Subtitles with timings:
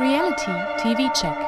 [0.00, 1.47] Reality TV Check.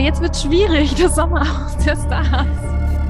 [0.00, 0.94] Jetzt wird schwierig.
[0.96, 2.46] Das Sommerhaus der Stars.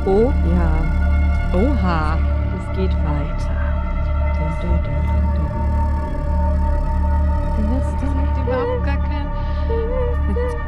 [0.07, 1.59] Oh ja.
[1.59, 2.19] Oha.
[2.59, 3.61] Es geht weiter.
[8.43, 9.01] Überhaupt gar.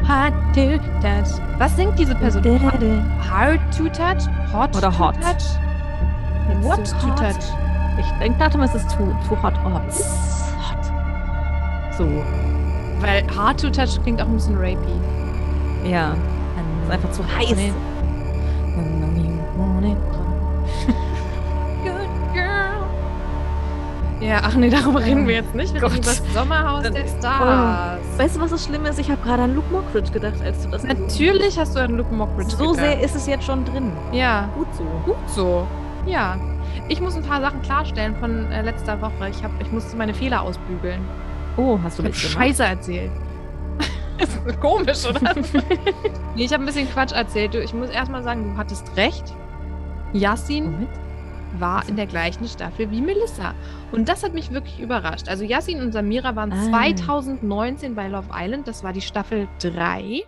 [0.06, 1.40] Hard to touch.
[1.58, 2.42] Was singt diese Person?
[3.30, 4.26] Hard to touch?
[4.52, 5.14] Hot Oder to hot.
[5.20, 5.44] touch?
[6.62, 7.18] What to hot.
[7.18, 7.44] touch?
[7.98, 9.54] Ich denke, dachte mal, es ist too, too hot.
[9.64, 10.92] Oh, tss, hot.
[11.96, 12.04] So,
[13.00, 15.21] Weil hard to touch klingt auch ein bisschen rapey.
[15.84, 16.14] Ja.
[16.80, 17.72] Es ist einfach zu heiß.
[21.82, 22.72] Good girl.
[24.20, 25.74] Ja, ach nee, darüber reden wir jetzt nicht.
[25.74, 25.98] Wir reden Gott.
[25.98, 28.00] über das Sommerhaus der Stars.
[28.16, 28.98] Weißt du, was das Schlimme ist?
[29.00, 32.14] Ich habe gerade an Luke Mockridge gedacht, als du das Natürlich hast du an Luke.
[32.14, 32.76] Mockridge So gedacht.
[32.86, 33.90] sehr ist es jetzt schon drin.
[34.12, 34.84] Ja, Gut so.
[35.04, 35.66] gut so.
[36.06, 36.36] Ja.
[36.88, 39.28] Ich muss ein paar Sachen klarstellen von äh, letzter Woche.
[39.30, 41.00] Ich, hab, ich musste meine Fehler ausbügeln.
[41.56, 42.32] Oh, hast du Ich gemacht?
[42.34, 43.10] Scheiße erzählt.
[44.60, 45.34] komisch, oder?
[46.34, 47.54] nee, ich habe ein bisschen Quatsch erzählt.
[47.54, 49.24] Du, Ich muss erstmal sagen, du hattest recht.
[50.12, 50.90] Yassin Moment.
[51.58, 53.54] war in der gleichen Staffel wie Melissa.
[53.92, 55.28] Und das hat mich wirklich überrascht.
[55.28, 56.62] Also Yassin und Samira waren Ah.
[56.70, 58.68] 2019 bei Love Island.
[58.68, 60.22] Das war die Staffel 3.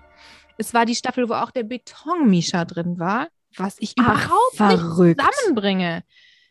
[0.56, 4.80] Es war die Staffel, wo auch der Beton-Misha drin war, was ich Ach, überhaupt nicht
[4.80, 5.20] verrückt.
[5.20, 6.04] zusammenbringe.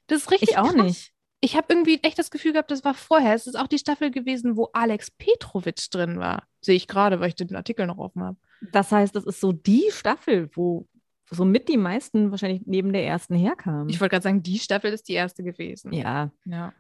[0.08, 0.76] Das ist richtig Ich auch krass.
[0.86, 1.13] nicht.
[1.44, 3.34] Ich habe irgendwie echt das Gefühl gehabt, das war vorher.
[3.34, 6.48] Es ist auch die Staffel gewesen, wo Alex Petrovic drin war.
[6.62, 8.38] Sehe ich gerade, weil ich den Artikel noch offen habe.
[8.72, 10.88] Das heißt, das ist so die Staffel, wo
[11.30, 13.90] somit die meisten wahrscheinlich neben der ersten herkamen.
[13.90, 15.92] Ich wollte gerade sagen, die Staffel ist die erste gewesen.
[15.92, 16.32] ja.
[16.46, 16.74] Ja.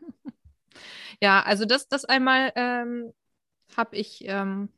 [1.22, 3.12] Ja, also das, das einmal ähm,
[3.76, 4.70] habe ich, ähm,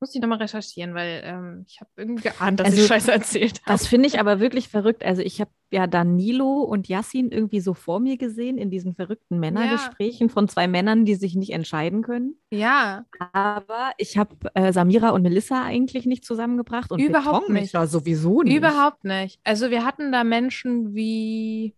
[0.00, 3.60] muss ich nochmal recherchieren, weil ähm, ich habe irgendwie geahnt, dass Also, ich Scheiße erzählt
[3.60, 3.72] habe.
[3.72, 5.04] Das finde ich aber wirklich verrückt.
[5.04, 9.38] Also ich habe ja Danilo und Yassin irgendwie so vor mir gesehen in diesen verrückten
[9.38, 12.34] Männergesprächen von zwei Männern, die sich nicht entscheiden können.
[12.50, 18.42] Ja, Aber ich habe äh, Samira und Melissa eigentlich nicht zusammengebracht und Überhaupt Betonmischer sowieso
[18.42, 18.56] nicht.
[18.56, 19.38] überhaupt nicht.
[19.44, 21.74] Also wir hatten da Menschen wie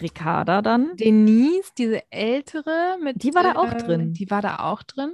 [0.00, 0.94] Ricarda dann.
[0.96, 3.22] Denise, diese ältere mit.
[3.22, 4.12] Die war da auch drin.
[4.12, 5.10] Die war da auch drin,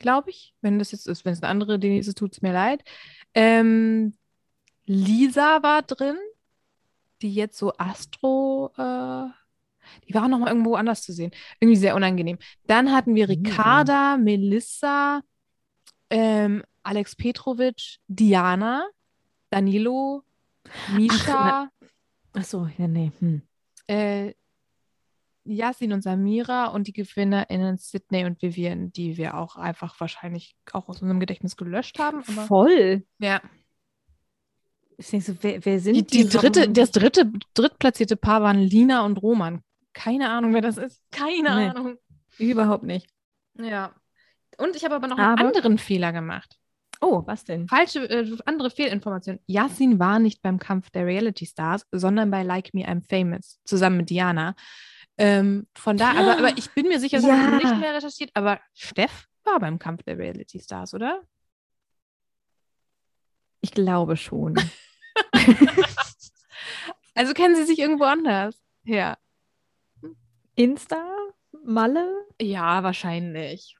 [0.00, 0.54] glaube ich.
[0.60, 2.82] Wenn das jetzt ist, wenn es eine andere Denise ist, tut es mir leid.
[3.34, 4.16] Ähm,
[4.86, 6.16] Lisa war drin,
[7.22, 9.30] die jetzt so Astro, äh,
[10.08, 11.30] die war noch mal irgendwo anders zu sehen.
[11.60, 12.38] Irgendwie sehr unangenehm.
[12.66, 13.40] Dann hatten wir Lisa.
[13.40, 15.22] Ricarda, Melissa,
[16.10, 18.88] ähm, Alex Petrovic, Diana,
[19.50, 20.24] Danilo,
[20.94, 21.70] Misha,
[22.32, 23.10] Ach so, ja, nee.
[23.18, 23.42] Hm.
[23.86, 24.34] äh,
[25.50, 30.88] Yasin und Samira und die GewinnerInnen Sydney und Vivian, die wir auch einfach wahrscheinlich auch
[30.88, 32.22] aus unserem Gedächtnis gelöscht haben.
[32.22, 33.04] Voll.
[33.18, 33.40] ja.
[34.96, 38.58] Ich denke so, wer, wer sind Die, die dritte, Warum- das dritte, drittplatzierte Paar waren
[38.60, 39.62] Lina und Roman.
[39.94, 41.02] Keine Ahnung, wer das ist.
[41.10, 41.68] Keine Nee.
[41.70, 41.96] Ahnung.
[42.38, 43.08] Überhaupt nicht.
[43.58, 43.94] Ja.
[44.58, 46.56] Und ich habe aber noch einen Aber- anderen Fehler gemacht.
[47.00, 47.66] Oh, was denn?
[47.66, 49.38] Falsche, äh, andere Fehlinformation.
[49.46, 53.96] Yasin war nicht beim Kampf der Reality Stars, sondern bei Like Me I'm Famous, zusammen
[53.96, 54.54] mit Diana.
[55.22, 57.56] Ähm, von da, aber, aber ich bin mir sicher, das habe Ja.
[57.58, 61.22] nicht mehr recherchiert, aber Steff war beim Kampf der Reality Stars, oder?
[63.60, 64.54] Ich glaube schon.
[67.14, 68.56] Also kennen sie sich irgendwo anders?
[68.84, 69.18] Ja.
[70.54, 71.04] Insta?
[71.64, 72.08] Malle?
[72.40, 73.76] Ja, wahrscheinlich.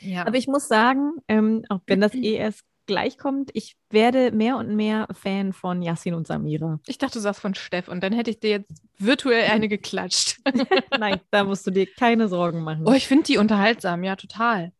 [0.00, 0.24] Ja.
[0.26, 4.56] Aber ich muss sagen, ähm, auch wenn das eh erst gleich kommt, ich werde mehr
[4.56, 6.80] und mehr Fan von Yassin und Samira.
[6.86, 10.38] ich dachte, du sagst von Steff und dann hätte ich dir jetzt virtuell eine geklatscht.
[10.98, 12.86] Nein, da musst du dir keine Sorgen machen.
[12.86, 14.72] Oh, ich finde die unterhaltsam, ja, total.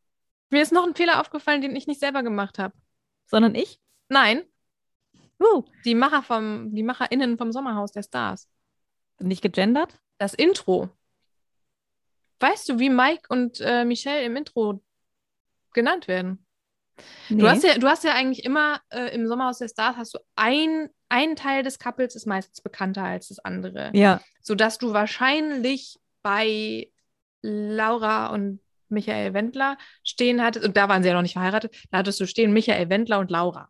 [0.50, 2.74] Mir ist noch ein Fehler aufgefallen, den ich nicht selber gemacht habe.
[3.26, 3.80] Sondern ich?
[4.08, 4.42] Nein,
[5.42, 5.64] Uh.
[5.84, 8.48] Die Macher vom, die MacherInnen vom Sommerhaus der Stars.
[9.18, 9.98] Nicht gegendert?
[10.18, 10.88] Das Intro.
[12.38, 14.82] Weißt du, wie Mike und äh, Michelle im Intro
[15.72, 16.46] genannt werden?
[17.28, 17.40] Nee.
[17.40, 20.18] Du, hast ja, du hast ja eigentlich immer äh, im Sommerhaus der Stars hast du
[20.36, 23.90] ein, ein Teil des Couples ist meistens bekannter als das andere.
[23.94, 24.20] Ja.
[24.42, 26.88] Sodass du wahrscheinlich bei
[27.42, 31.98] Laura und Michael Wendler stehen hattest, und da waren sie ja noch nicht verheiratet, da
[31.98, 33.68] hattest du stehen Michael Wendler und Laura.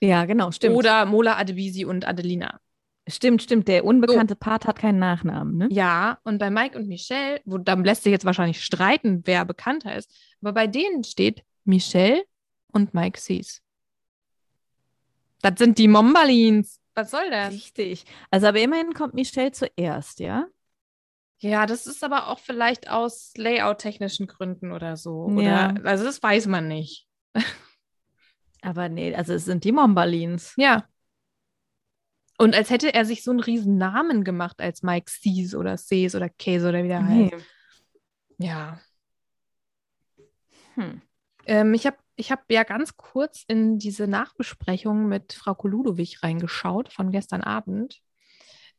[0.00, 0.76] Ja, genau, stimmt.
[0.76, 2.60] Oder Mola Adebisi und Adelina.
[3.08, 3.68] Stimmt, stimmt.
[3.68, 4.38] Der unbekannte so.
[4.38, 5.68] Part hat keinen Nachnamen, ne?
[5.70, 9.94] Ja, und bei Mike und Michelle, wo dann lässt sich jetzt wahrscheinlich streiten, wer bekannter
[9.94, 10.12] ist.
[10.42, 12.24] Aber bei denen steht Michelle
[12.76, 13.62] und Mike Sees.
[15.42, 16.80] Das sind die Mombalins.
[16.94, 17.52] Was soll das?
[17.52, 18.04] Richtig.
[18.30, 20.46] Also, aber immerhin kommt Michelle zuerst, ja?
[21.38, 25.28] Ja, das ist aber auch vielleicht aus Layout-technischen Gründen oder so.
[25.40, 25.70] Ja.
[25.70, 27.06] Oder, also, das weiß man nicht.
[28.62, 30.54] aber nee, also es sind die Mombalins.
[30.56, 30.88] Ja.
[32.38, 36.14] Und als hätte er sich so einen riesen Namen gemacht als Mike Sees oder Sees
[36.14, 37.30] oder Käse oder wie der nee.
[37.30, 37.44] heißt.
[38.38, 38.80] Ja.
[40.74, 41.00] Hm.
[41.46, 46.92] Ähm, ich habe ich hab ja ganz kurz in diese Nachbesprechung mit Frau Koludowig reingeschaut
[46.92, 48.00] von gestern Abend.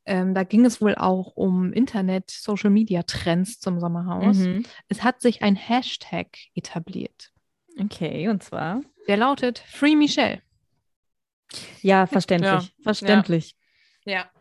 [0.05, 4.37] Ähm, da ging es wohl auch um Internet, Social Media Trends zum Sommerhaus.
[4.37, 4.63] Mhm.
[4.87, 7.31] Es hat sich ein Hashtag etabliert.
[7.79, 8.81] Okay, und zwar?
[9.07, 10.41] Der lautet Free Michelle.
[11.81, 12.51] Ja, verständlich.
[12.51, 12.83] Ja.
[12.83, 13.55] Verständlich.
[14.05, 14.13] Ja.
[14.13, 14.31] ja.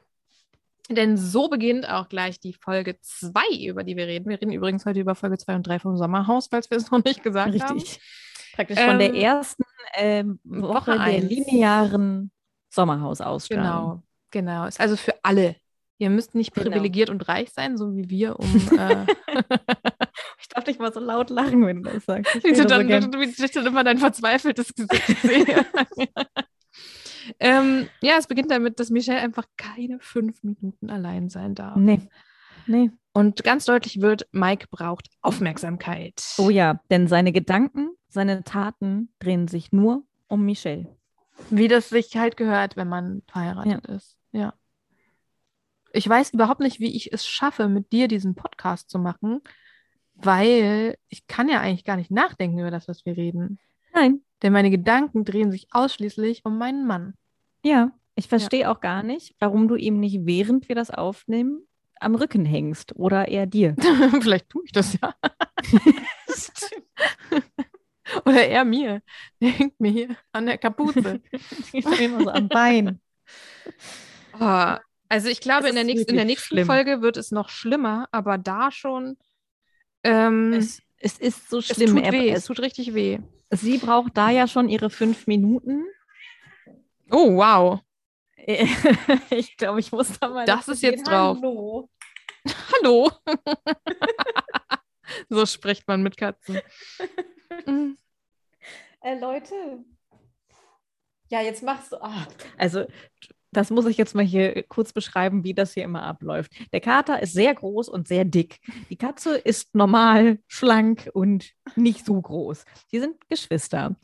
[0.89, 4.29] Denn so beginnt auch gleich die Folge 2, über die wir reden.
[4.29, 7.05] Wir reden übrigens heute über Folge 2 und 3 vom Sommerhaus, falls wir es noch
[7.05, 7.69] nicht gesagt Richtig.
[7.69, 7.79] haben.
[7.79, 8.01] Richtig.
[8.57, 9.65] Praktisch ähm, von der ähm, ersten
[9.95, 12.31] ähm, Woche, Woche der linearen
[12.71, 14.03] Sommerhausausstrahlung.
[14.31, 14.67] Genau, genau.
[14.67, 15.57] Ist also für alle.
[15.99, 16.71] Ihr müsst nicht genau.
[16.71, 18.47] privilegiert und reich sein, so wie wir, um.
[18.79, 19.07] Äh
[20.39, 22.35] ich darf nicht mal so laut lachen, wenn du das sagst.
[22.37, 25.67] Ich, ich, dann, so ich dann immer dein verzweifeltes Gesicht sehe.
[27.41, 31.77] Ähm, ja, es beginnt damit, dass Michelle einfach keine fünf Minuten allein sein darf.
[31.77, 32.01] Nee.
[32.67, 32.91] Nee.
[33.13, 36.23] Und ganz deutlich wird, Mike braucht Aufmerksamkeit.
[36.39, 40.95] Oh ja, denn seine Gedanken, seine Taten drehen sich nur um Michelle.
[41.51, 43.95] Wie das sich halt gehört, wenn man verheiratet ja.
[43.95, 44.17] ist.
[44.33, 44.55] Ja.
[45.93, 49.41] Ich weiß überhaupt nicht, wie ich es schaffe, mit dir diesen Podcast zu machen,
[50.15, 53.59] weil ich kann ja eigentlich gar nicht nachdenken über das, was wir reden.
[53.95, 54.21] Nein.
[54.43, 57.15] Denn meine Gedanken drehen sich ausschließlich um meinen Mann.
[57.65, 58.73] Ja, ich verstehe ja.
[58.73, 61.66] auch gar nicht, warum du ihm nicht, während wir das aufnehmen,
[62.01, 63.75] am Rücken hängst oder eher dir.
[64.21, 65.15] Vielleicht tue ich das ja.
[68.25, 69.03] oder er mir.
[69.41, 71.21] Der hängt mir hier an der Kapuze.
[72.01, 73.01] immer so am Bein.
[74.39, 74.75] Oh,
[75.09, 76.67] also ich glaube, in der, nächsten, in der nächsten schlimm.
[76.67, 79.17] Folge wird es noch schlimmer, aber da schon.
[80.03, 81.97] Ähm, es, es, ist so schlimm.
[81.97, 83.21] Es tut weh, es tut richtig weh.
[83.51, 85.85] Sie braucht da ja schon ihre fünf Minuten.
[87.11, 87.81] Oh, wow.
[89.31, 90.47] ich glaube, ich muss da mal.
[90.47, 91.39] Das ist jetzt drauf.
[91.39, 91.91] Hallo.
[92.75, 93.11] Hallo.
[95.29, 96.61] so spricht man mit Katzen.
[99.01, 99.85] äh, Leute.
[101.29, 101.97] Ja, jetzt machst du.
[102.01, 102.11] Oh.
[102.57, 102.85] Also,
[103.51, 106.53] das muss ich jetzt mal hier kurz beschreiben, wie das hier immer abläuft.
[106.73, 108.61] Der Kater ist sehr groß und sehr dick.
[108.91, 112.65] Die Katze ist normal, schlank und nicht so groß.
[112.93, 113.97] Die sind Geschwister.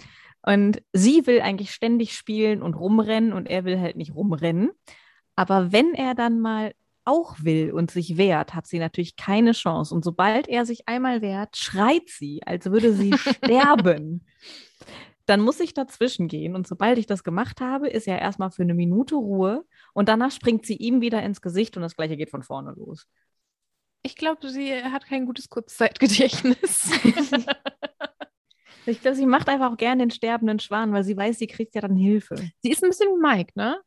[0.45, 4.71] Und sie will eigentlich ständig spielen und rumrennen und er will halt nicht rumrennen.
[5.37, 6.73] Aber wenn er dann mal
[7.05, 9.95] auch will und sich wehrt, hat sie natürlich keine Chance.
[9.95, 14.25] Und sobald er sich einmal wehrt, schreit sie, als würde sie sterben
[15.27, 16.55] dann muss ich dazwischen gehen.
[16.55, 20.31] Und sobald ich das gemacht habe, ist ja erstmal für eine Minute Ruhe und danach
[20.31, 23.07] springt sie ihm wieder ins Gesicht und das gleiche geht von vorne los.
[24.03, 26.91] Ich glaube, sie hat kein gutes Kurzzeitgedächtnis.
[28.87, 31.75] ich glaube, sie macht einfach auch gerne den sterbenden Schwan, weil sie weiß, sie kriegt
[31.75, 32.37] ja dann Hilfe.
[32.63, 33.81] Sie ist ein bisschen wie Mike, ne?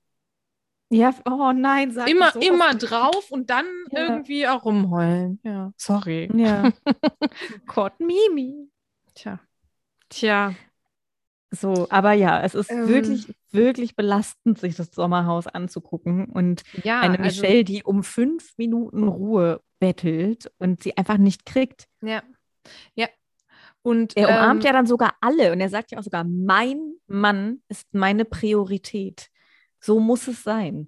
[0.89, 4.09] Ja, oh nein, sag Immer, so immer drauf und dann ja.
[4.09, 5.39] irgendwie auch rumheulen.
[5.43, 6.29] Ja, sorry.
[6.35, 6.71] Ja.
[7.65, 8.69] Gott, Mimi.
[9.15, 9.39] Tja.
[10.09, 10.53] Tja.
[11.51, 16.25] So, aber ja, es ist ähm, wirklich, wirklich belastend, sich das Sommerhaus anzugucken.
[16.25, 21.17] Und ja, eine also Michelle, also, die um fünf Minuten Ruhe bettelt und sie einfach
[21.17, 21.87] nicht kriegt.
[22.01, 22.23] Ja.
[22.95, 23.07] Ja.
[23.85, 26.95] Und er umarmt ähm, ja dann sogar alle und er sagt ja auch sogar, mein
[27.05, 29.29] Mann ist meine Priorität.
[29.79, 30.87] So muss es sein.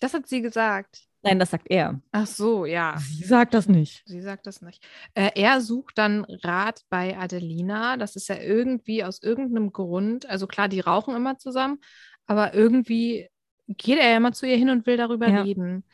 [0.00, 1.02] Das hat sie gesagt.
[1.20, 2.00] Nein, das sagt er.
[2.12, 2.96] Ach so, ja.
[2.98, 4.04] Sie sagt das nicht.
[4.06, 4.82] Sie sagt das nicht.
[5.12, 7.98] Äh, er sucht dann Rat bei Adelina.
[7.98, 11.78] Das ist ja irgendwie aus irgendeinem Grund, also klar, die rauchen immer zusammen,
[12.24, 13.28] aber irgendwie
[13.68, 15.42] geht er immer zu ihr hin und will darüber ja.
[15.42, 15.84] reden.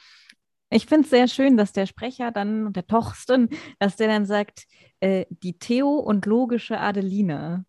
[0.71, 3.49] Ich finde es sehr schön, dass der Sprecher dann, der Torsten,
[3.81, 4.67] dass der dann sagt,
[5.00, 7.65] äh, die Theo und logische Adelina.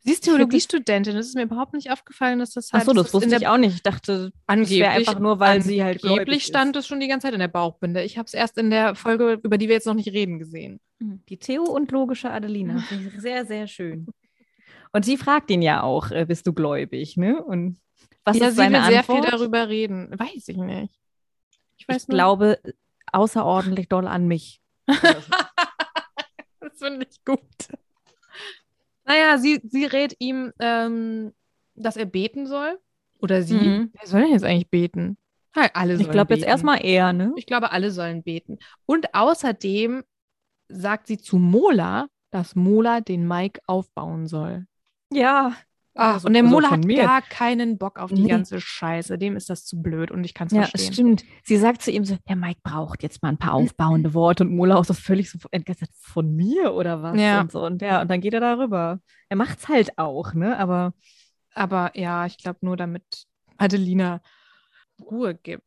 [0.00, 1.14] Sie ist Theologiestudentin.
[1.14, 2.82] Das ist mir überhaupt nicht aufgefallen, dass das halt.
[2.82, 3.74] Achso, das, wusste ich auch nicht.
[3.74, 6.04] Ich dachte, angeblich wäre einfach nur, weil sie halt.
[6.04, 8.02] Angeblich stand es schon die ganze Zeit in der Bauchbinde.
[8.02, 10.80] Ich habe es erst in der Folge, über die wir jetzt noch nicht reden, gesehen.
[11.00, 11.22] Mhm.
[11.28, 12.82] Die Theo und logische Adelina.
[13.18, 14.06] Sehr, sehr schön.
[14.92, 17.42] Und sie fragt ihn ja auch, äh, bist du gläubig, ne?
[17.42, 17.78] Und
[18.24, 19.22] was ja, ist seine sie will Antwort?
[19.22, 20.10] sehr viel darüber reden.
[20.16, 21.01] Weiß ich nicht.
[21.88, 22.58] Ich, ich glaube
[23.12, 24.60] außerordentlich doll an mich.
[24.86, 24.98] das
[26.78, 27.40] finde ich gut.
[29.04, 31.32] Naja, sie, sie rät ihm, ähm,
[31.74, 32.78] dass er beten soll.
[33.20, 33.54] Oder sie.
[33.54, 33.90] Mhm.
[33.92, 35.16] Wer soll denn jetzt eigentlich beten?
[35.54, 37.32] Ja, alle sollen Ich glaube jetzt erstmal er, ne?
[37.36, 38.58] Ich glaube, alle sollen beten.
[38.86, 40.02] Und außerdem
[40.68, 44.66] sagt sie zu Mola, dass Mola den Mike aufbauen soll.
[45.12, 45.54] Ja.
[45.94, 47.02] Ach, Also- und der also Mola von hat mir.
[47.02, 48.28] gar keinen Bock auf die Nee.
[48.28, 49.18] ganze Scheiße.
[49.18, 50.92] Dem ist das zu blöd und ich kann es Ja, verstehen.
[50.92, 51.24] stimmt.
[51.44, 54.56] Sie sagt zu ihm so, der Mike braucht jetzt mal ein paar aufbauende Worte und
[54.56, 57.20] Mola auch so völlig so entgeistert, von mir oder was?
[57.20, 57.42] Ja.
[57.42, 57.64] Und so.
[57.64, 59.00] Und ja, und dann geht er darüber.
[59.28, 60.58] Er macht's halt auch, ne?
[60.58, 60.94] Aber
[61.54, 63.26] Aber ja, ich glaube nur, damit
[63.58, 64.22] Adelina
[64.98, 65.62] Ruhe gibt.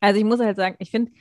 [0.00, 1.12] Also ich muss halt sagen, ich finde,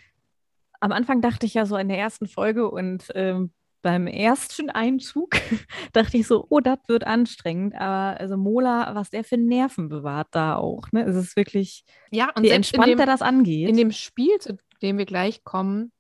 [0.82, 5.32] am Anfang dachte ich ja so in der ersten Folge und ähm, beim ersten Einzug
[5.94, 7.75] dachte ich so, oh, das wird anstrengend.
[7.75, 10.92] Aber also Mola, was der für Nerven bewahrt da auch.
[10.92, 11.04] Ne?
[11.04, 13.70] Es ist wirklich, Ja, und wie selbst in entspannt dem, er das angeht.
[13.70, 15.92] in dem Spiel, zu dem wir gleich kommen,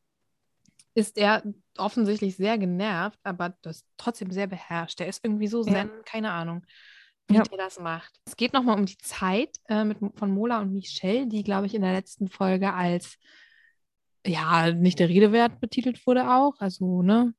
[0.95, 1.43] ist er
[1.77, 4.99] offensichtlich sehr genervt, aber das trotzdem sehr beherrscht.
[4.99, 5.73] Der ist irgendwie so Ja.
[5.73, 6.65] zen, keine Ahnung,
[7.27, 7.43] wie Ja.
[7.43, 8.11] der das macht.
[8.25, 11.75] Es geht nochmal um die Zeit äh, mit, von Mola und Michelle, die, glaube ich,
[11.75, 13.17] in der letzten Folge als
[14.25, 16.53] ja, nicht der Rede wert betitelt wurde auch.
[16.59, 17.33] Also, ne?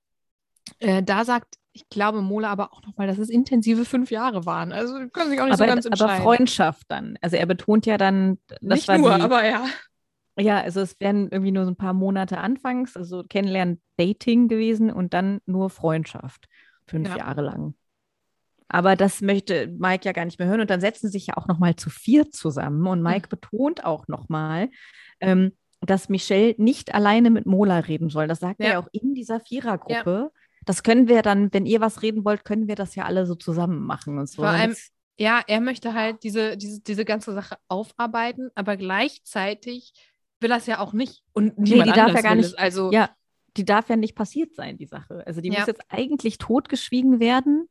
[0.78, 4.72] Äh, da sagt, ich glaube, Mola aber auch nochmal, dass es intensive fünf Jahre waren.
[4.72, 6.22] Also können sich auch nicht aber, so ganz aber entscheiden.
[6.22, 7.18] Freundschaft dann.
[7.20, 9.66] Also er betont ja dann, das nicht war nur, die, aber ja.
[10.38, 14.90] Ja, also es wären irgendwie nur so ein paar Monate anfangs, also Kennenlernen, Dating gewesen
[14.90, 16.46] und dann nur Freundschaft.
[16.86, 17.18] Fünf Ja.
[17.18, 17.74] Jahre lang.
[18.68, 20.60] Aber das möchte Mike ja gar nicht mehr hören.
[20.60, 22.86] Und dann setzen sie sich ja auch nochmal zu vier zusammen.
[22.86, 24.70] Und Mike betont auch nochmal,
[25.20, 28.26] ähm, dass Michelle nicht alleine mit Mola reden soll.
[28.26, 28.72] Das sagt er Ja.
[28.72, 30.30] ja auch in dieser Vierergruppe.
[30.66, 33.34] Das können wir dann, wenn ihr was reden wollt, können wir das ja alle so
[33.34, 34.42] zusammen machen und so.
[34.42, 34.74] Vor allem,
[35.18, 39.92] Ja, er möchte halt diese, diese, diese ganze Sache aufarbeiten, aber gleichzeitig
[40.40, 41.22] will er es ja auch nicht.
[41.32, 42.58] Und Nee, die darf ja gar nicht-.
[42.58, 43.10] Also, ja,
[43.56, 45.22] die darf ja nicht passiert sein, die Sache.
[45.26, 45.60] Also die Ja.
[45.60, 47.68] muss jetzt eigentlich totgeschwiegen werden.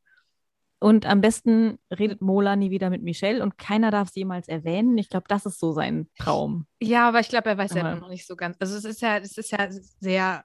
[0.80, 4.98] Und am besten redet Mola nie wieder mit Michelle und keiner darf sie jemals erwähnen.
[4.98, 6.66] Ich glaube, das ist so sein Traum.
[6.82, 8.58] ja, aber ich glaube, er weiß ja Aber- noch nicht so ganz.
[8.60, 9.70] Also es ist ja, es ist ja
[10.00, 10.44] sehr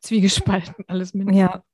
[0.00, 1.34] zwiegespalten, alles mit.
[1.34, 1.64] Ja.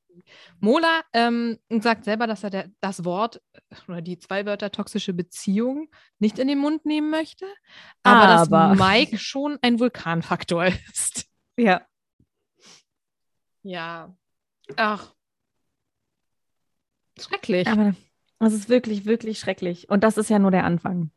[0.61, 3.41] Mola ähm, sagt selber, dass er der, das Wort
[3.87, 7.47] oder die zwei Wörter toxische Beziehung nicht in den Mund nehmen möchte,
[8.03, 11.27] aber, Aber- dass Mike schon ein Vulkanfaktor ist.
[11.57, 11.87] Ja.
[13.63, 14.15] Ja.
[14.77, 15.15] Ach.
[17.19, 17.67] Schrecklich.
[17.69, 17.95] Aber
[18.41, 19.89] es ist wirklich, wirklich schrecklich.
[19.89, 21.11] Und das ist ja nur der Anfang.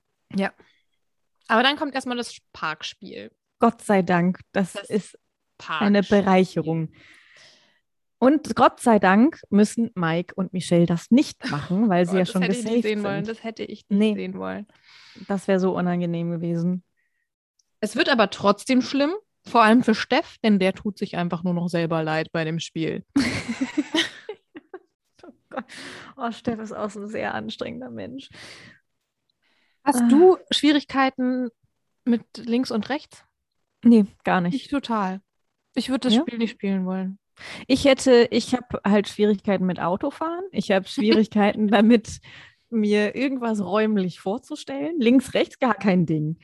[1.48, 3.32] Aber dann kommt erstmal das Parkspiel.
[3.60, 4.40] Gott sei Dank.
[4.54, 5.20] Das, Das ist
[5.62, 6.90] Park eine Bereicherung.
[8.20, 12.26] Und Gott sei Dank müssen Mike und Michelle das nicht machen, weil sie Oh, ja
[12.26, 13.26] schon hätte ich nicht gesaved sehen wollen.
[13.26, 13.36] sind.
[13.38, 14.14] Das hätte ich nicht Nee.
[14.16, 14.68] sehen wollen.
[15.28, 16.84] Das wäre so unangenehm gewesen.
[17.80, 19.12] Es wird aber trotzdem schlimm,
[19.44, 22.60] vor allem für Steff, denn der tut sich einfach nur noch selber leid bei dem
[22.60, 23.04] Spiel.
[26.16, 28.30] Oh, Steff ist auch so ein sehr anstrengender Mensch.
[29.84, 30.08] Hast Ah.
[30.08, 31.50] du Schwierigkeiten
[32.06, 33.24] mit links und rechts?
[33.84, 34.72] Nee, gar Ich nicht.
[34.72, 35.22] total.
[35.76, 36.22] Ich würde das Ja?
[36.22, 37.18] Spiel nicht spielen wollen.
[37.68, 40.44] Ich hätte, ich habe halt Schwierigkeiten mit Autofahren.
[40.52, 42.20] Ich habe Schwierigkeiten damit,
[42.72, 45.00] mir irgendwas räumlich vorzustellen.
[45.00, 46.38] Links, rechts gar kein Ding.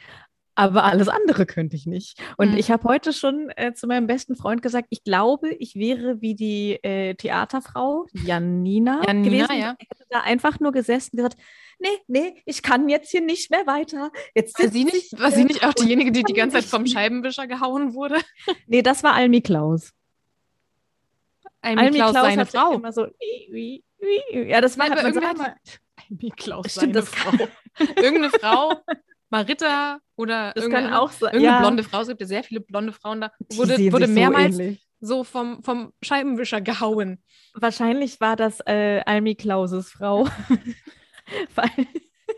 [0.59, 2.19] Aber alles andere könnte ich nicht.
[2.35, 2.57] Und Mhm.
[2.57, 6.33] ich habe heute schon äh, zu meinem besten Freund gesagt, ich glaube, ich wäre wie
[6.33, 9.59] die äh, Theaterfrau Janina, Janina, gewesen.
[9.61, 9.75] ja.
[9.79, 11.37] Ich hätte da einfach nur gesessen und gesagt,
[11.77, 14.11] nee, nee, ich kann jetzt hier nicht mehr weiter.
[14.33, 16.87] Jetzt War sie nicht, ich, war sie nicht auch diejenige, die die ganze Zeit vom.
[16.87, 18.15] Scheibenwischer gehauen wurde?
[18.65, 19.93] Nee, das war Almi Klaus.
[21.61, 22.73] Almi Almi Klaus, Klaus seine Frau.
[22.73, 24.49] immer so, wie, wie, wie.
[24.49, 27.47] ja, das war Nein, aber so irgendwer einmal, hat Almi Klaus, Stimmt, seine Frau.
[27.95, 28.73] Irgendeine Frau,
[29.29, 31.33] Marita oder das irgendeine, kann auch sein.
[31.33, 34.13] irgendeine ja, blonde Frau, es gibt ja sehr viele blonde Frauen da, wurde, wurde so
[34.13, 34.87] mehrmals ähnlich.
[34.99, 37.23] so vom, vom Scheibenwischer gehauen.
[37.53, 40.27] Wahrscheinlich war das äh, Almi Klauses Frau.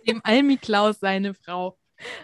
[0.08, 1.78] Dem Almi Klaus seine Frau.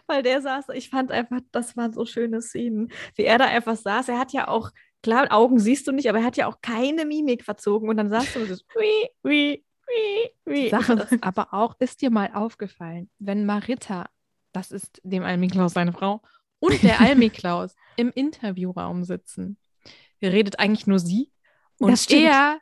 [0.07, 3.75] weil der saß, ich fand einfach, das waren so schöne Szenen, wie er da einfach
[3.75, 4.09] saß.
[4.09, 4.71] Er hat ja auch,
[5.03, 8.09] klar, Augen siehst du nicht, aber er hat ja auch keine Mimik verzogen und dann
[8.09, 10.69] saß du so, wie, wie, wie, wie.
[10.69, 14.07] Sache aber auch, ist dir mal aufgefallen, wenn Marita,
[14.55, 16.21] das ist dem Almi Klaus seine Frau,
[16.59, 19.57] und der Almi-Klaus im Interviewraum sitzen,
[20.21, 21.31] redet eigentlich nur sie.
[21.77, 22.59] Und er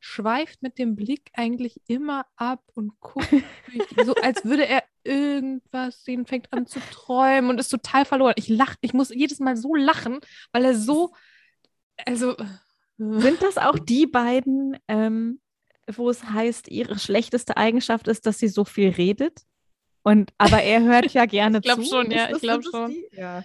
[0.00, 3.28] schweift mit dem Blick eigentlich immer ab und guckt,
[4.04, 8.34] so als würde er irgendwas sehen, fängt an zu träumen und ist total verloren.
[8.36, 10.20] Ich lach, ich muss jedes Mal so lachen,
[10.52, 11.12] weil er so,
[12.06, 12.36] also
[12.96, 15.40] Sind das auch die beiden, ähm,
[15.90, 19.46] wo es heißt, ihre schlechteste Eigenschaft ist, dass sie so viel redet?
[20.02, 21.88] Und aber er hört ja gerne Ich glaub zu.
[21.90, 22.90] schon, ja, ich glaub sind das schon.
[22.90, 23.06] die?
[23.12, 23.44] Ja.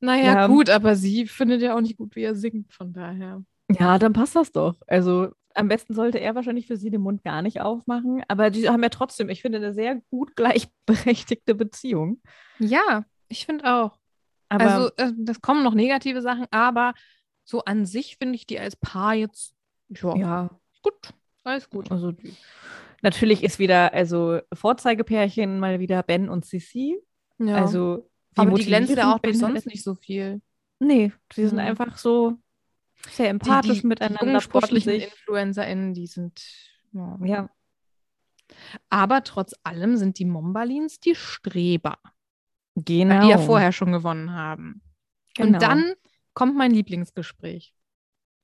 [0.00, 0.46] naja, Ja.
[0.46, 3.42] gut, aber sie findet ja auch nicht gut, wie er singt, von daher.
[3.70, 4.76] ja, dann passt das doch.
[4.86, 8.22] Also am besten sollte er wahrscheinlich für sie den Mund gar nicht aufmachen.
[8.28, 12.22] Aber die haben ja trotzdem, ich finde, eine sehr gut gleichberechtigte Beziehung.
[12.60, 13.98] Ja, ich finde auch.
[14.48, 16.94] Aber also, äh, das kommen noch negative Sachen, aber
[17.44, 19.54] so an sich finde ich die als Paar jetzt,
[19.88, 20.50] ja, ja,
[20.82, 20.94] gut,
[21.44, 21.90] alles gut.
[21.90, 22.34] also die-
[23.02, 26.98] natürlich ist wieder, also Vorzeigepärchen mal wieder Ben und Sissi.
[27.38, 27.56] Ja.
[27.56, 30.40] Also wie aber die glänzen ja auch durch sonst nicht so viel.
[30.80, 31.58] Nee, die sind Mhm.
[31.66, 32.38] einfach so
[33.10, 34.92] sehr empathisch die, die, miteinander, Die sportlichen.
[34.92, 36.42] InfluencerInnen, die sind.
[36.92, 37.18] Ja.
[37.24, 37.50] Ja,
[38.90, 41.98] Aber trotz allem sind die Mombalins die Streber,
[42.74, 43.22] genau.
[43.22, 44.82] die ja vorher schon gewonnen haben.
[45.36, 45.48] Genau.
[45.56, 45.92] Und dann
[46.34, 47.74] kommt mein Lieblingsgespräch.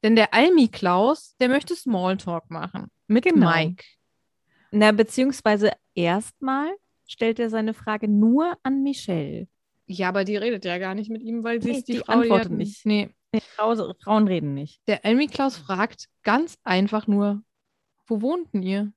[0.02, 3.50] Denn der Almi Klaus, der möchte Smalltalk machen mit Genau.
[3.50, 3.84] Mike.
[4.74, 6.68] Na, beziehungsweise erstmal
[7.06, 9.46] stellt er seine Frage nur an Michelle.
[9.86, 11.98] Ja, aber die redet ja gar nicht mit ihm, weil sie Nee, ist die, die
[11.98, 12.86] Frau, antwortet die hat- nicht.
[12.86, 14.80] Nee, Nee, Frau, Frauen reden nicht.
[14.86, 17.42] der Almi Klaus fragt ganz einfach nur,
[18.06, 18.92] wo wohnten ihr?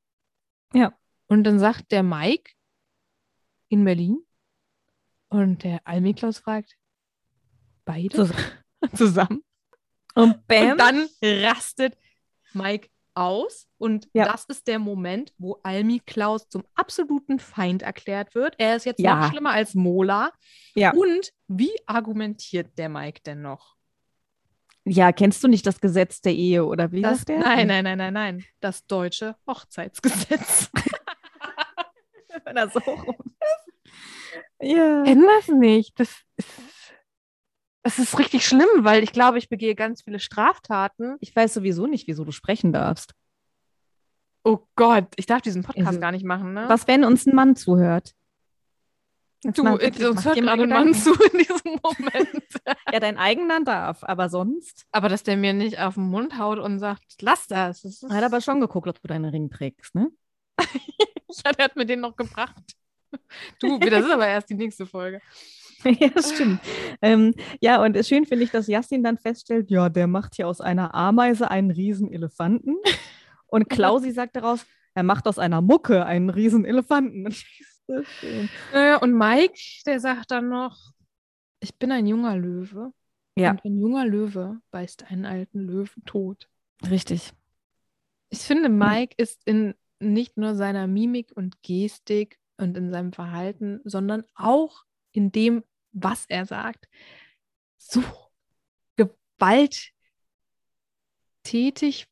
[0.74, 0.94] Ja.
[1.28, 2.52] Und dann sagt der Mike
[3.70, 4.20] in Berlin
[5.30, 6.78] und der Almi Klaus fragt,
[7.84, 8.44] beide Zusammen.
[8.96, 9.44] zusammen.
[10.16, 10.72] Und Bam.
[10.72, 11.98] Und dann rastet
[12.54, 14.26] Mike aus und Ja.
[14.26, 18.56] das ist der Moment, wo Almi Klaus zum absoluten Feind erklärt wird.
[18.58, 19.16] Er ist jetzt Ja.
[19.20, 20.32] noch schlimmer als Mola.
[20.76, 20.92] Ja.
[20.94, 23.76] Und wie argumentiert der Mike denn noch?
[24.90, 27.40] ja, kennst du nicht das Gesetz der Ehe oder wie Das, der?
[27.40, 28.46] nein, nein, nein, nein, nein.
[28.62, 30.70] Das deutsche Hochzeitsgesetz.
[32.46, 34.62] Wenn er so rum ist.
[34.62, 35.04] Ja.
[35.04, 36.00] Kenn das nicht.
[36.00, 36.48] Das ist,
[37.88, 41.16] das ist richtig schlimm, weil ich glaube, ich begehe ganz viele Straftaten.
[41.22, 43.14] Ich weiß sowieso nicht, wieso du sprechen darfst.
[44.44, 46.66] Oh Gott, ich darf diesen Podcast Also, gar nicht machen, ne?
[46.68, 48.12] Was, wenn uns ein Mann zuhört?
[49.42, 52.44] Jetzt Du, mal äh, uns hört gerade ein Mann zu in diesem Moment.
[52.92, 54.86] Ja, dein eigener darf, aber sonst?
[54.92, 57.84] aber dass der mir nicht auf den Mund haut und sagt, lass das.
[57.84, 60.12] das Er hat aber schon geguckt, ob du deinen Ring trägst, ne?
[60.60, 62.74] ja, der hat mir den noch gebracht.
[63.62, 65.22] Du, das ist aber erst die nächste Folge.
[66.00, 66.60] ja, stimmt.
[67.02, 70.62] ähm, ja, und schön finde ich, dass Jasmin dann feststellt, ja, der macht hier aus
[70.62, 72.76] einer Ameise einen riesen Elefanten.
[73.48, 77.34] Und Klausi sagt daraus, er macht aus einer Mucke einen riesen Elefanten.
[77.90, 78.04] So.
[78.74, 80.92] Naja, und Mike, der sagt dann noch,
[81.62, 82.92] ich bin ein junger Löwe.
[83.38, 83.52] Ja.
[83.52, 86.50] Und ein junger Löwe beißt einen alten Löwen tot.
[86.90, 87.32] Richtig.
[88.30, 93.80] Ich finde, Mike ist in nicht nur seiner Mimik und Gestik und in seinem Verhalten,
[93.86, 94.84] sondern auch
[95.18, 96.88] in dem, was er sagt,
[97.78, 98.04] so
[98.96, 99.92] gewalttätig.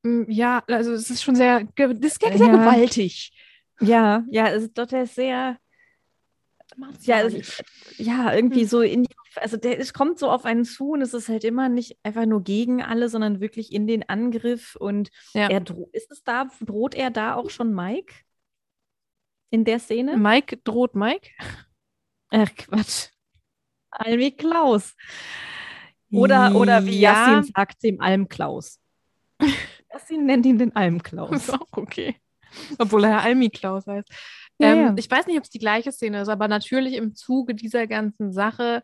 [0.03, 2.57] Mm, Ja, also es ist schon sehr, das ist sehr Ja.
[2.57, 3.31] gewaltig.
[3.79, 5.57] Ja, ja, es ist doch ist sehr,
[7.01, 7.63] ja, es ist,
[7.97, 8.67] ja, irgendwie Hm.
[8.67, 11.43] so in die, also der es kommt so auf einen zu und es ist halt
[11.43, 15.49] immer nicht einfach nur gegen alle, sondern wirklich in den Angriff und Ja.
[15.49, 18.13] er ist es da, droht er da auch schon Mike?
[19.51, 20.17] In der Szene?
[20.17, 21.29] Mike droht Mike.
[22.29, 23.09] Ach Quatsch.
[23.91, 24.95] Almi Klaus.
[26.11, 28.79] Oder, oder wie ja, Yassin sagt sie ihm Almklaus.
[29.91, 31.31] Yassin nennt ihn den Almklaus.
[31.31, 32.15] Ist auch okay.
[32.77, 34.07] Obwohl er ja Almi Klaus heißt.
[34.59, 34.93] Ja, ähm, ja.
[34.97, 38.31] Ich weiß nicht, ob es die gleiche Szene ist, aber natürlich im Zuge dieser ganzen
[38.31, 38.81] Sache,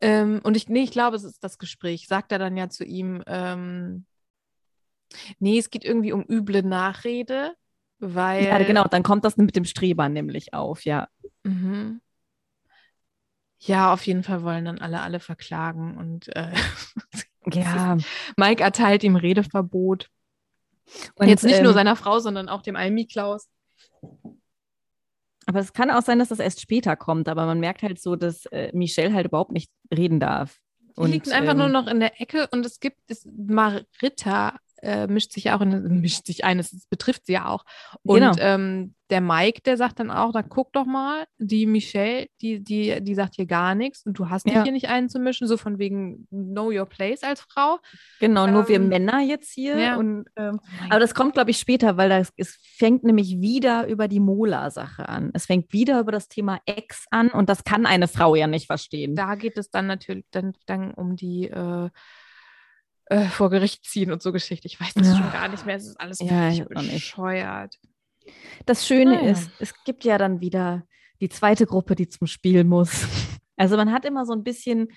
[0.00, 2.84] ähm, und ich, nee, ich glaube, es ist das Gespräch, sagt er dann ja zu
[2.84, 4.06] ihm, ähm,
[5.38, 7.54] nee, es geht irgendwie um üble Nachrede,
[7.98, 8.44] weil.
[8.44, 11.08] Ja, genau, dann kommt das mit dem Streber nämlich auf, ja.
[11.44, 12.00] Mhm.
[13.66, 16.52] Ja, auf jeden Fall wollen dann alle alle verklagen und äh,
[17.52, 17.96] Ja.
[18.36, 20.08] Mike erteilt ihm Redeverbot.
[21.16, 23.48] Und, Jetzt nicht nur ähm, seiner Frau, sondern auch dem Almi Klaus.
[25.46, 28.16] Aber es kann auch sein, dass das erst später kommt, aber man merkt halt so,
[28.16, 30.58] dass äh, Michelle halt überhaupt nicht reden darf.
[30.98, 35.06] Die liegt einfach ähm, nur noch in der Ecke und es gibt es, Marita äh,
[35.06, 37.64] mischt sich ja auch in, mischt sich ein, es betrifft sie ja auch.
[38.02, 38.34] Und Genau.
[38.38, 43.00] ähm, der Mike, der sagt dann auch, dann guck doch mal, die Michelle, die, die,
[43.00, 44.64] die sagt hier gar nichts und du hast dich Ja.
[44.64, 47.78] hier nicht einzumischen, so von wegen Know Your Place als Frau.
[48.18, 49.78] Genau, nur wir Ähm, Männer jetzt hier.
[49.78, 49.96] ja.
[49.96, 53.86] Und, ähm, mein aber das kommt, glaube ich, später, weil das, es fängt nämlich wieder
[53.86, 55.30] über die Mola-Sache an.
[55.34, 58.66] Es fängt wieder über das Thema Ex an und das kann eine Frau ja nicht
[58.66, 59.14] verstehen.
[59.14, 61.90] da geht es dann natürlich dann, dann um die äh,
[63.06, 64.66] äh, vor Gericht ziehen und so Geschichte.
[64.66, 65.16] Ich weiß das Ja.
[65.16, 65.76] schon gar nicht mehr.
[65.76, 67.78] Es ist alles Ja, bescheuert.
[68.66, 69.30] Das Schöne Naja.
[69.30, 70.86] ist, es gibt ja dann wieder
[71.20, 72.90] die zweite Gruppe, die zum Spiel muss.
[73.58, 74.88] Also man hat immer so ein bisschen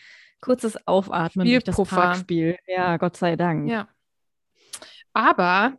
[0.41, 1.77] kurzes Aufatmen durch das.
[1.77, 2.57] Parkspiel.
[2.67, 3.69] Ja, Gott sei Dank.
[3.69, 3.87] Ja.
[5.13, 5.77] Aber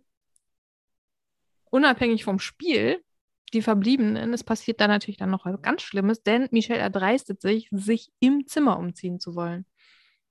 [1.70, 3.04] unabhängig vom Spiel,
[3.52, 7.68] die Verbliebenen, es passiert dann natürlich dann noch was ganz Schlimmes, denn Michelle erdreistet sich,
[7.70, 9.66] sich im Zimmer umziehen zu wollen.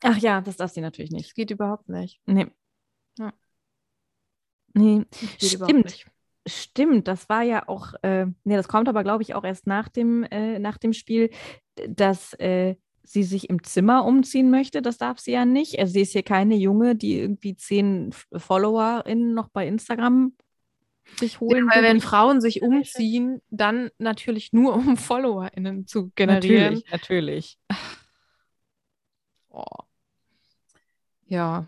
[0.03, 1.29] Ach ja, das darf sie natürlich nicht.
[1.29, 2.19] Das geht überhaupt nicht.
[2.25, 2.47] Nee.
[3.17, 3.33] Ja.
[4.73, 5.05] Nee,
[5.37, 6.05] Stimmt.
[6.47, 9.89] Stimmt, das war ja auch, äh, nee, das kommt aber, glaube ich, auch erst nach
[9.89, 11.29] dem, äh, nach dem Spiel,
[11.87, 14.81] dass äh, sie sich im Zimmer umziehen möchte.
[14.81, 15.79] Das darf sie ja nicht.
[15.79, 20.33] Also sie ist hier keine Junge, die irgendwie zehn FollowerInnen noch bei Instagram
[21.17, 21.67] sich holen.
[21.69, 21.89] Weil will.
[21.89, 26.83] wenn Frauen sich umziehen, dann natürlich nur um FollowerInnen zu generieren.
[26.91, 27.59] Natürlich, natürlich.
[29.49, 29.63] Oh.
[31.29, 31.65] Ja.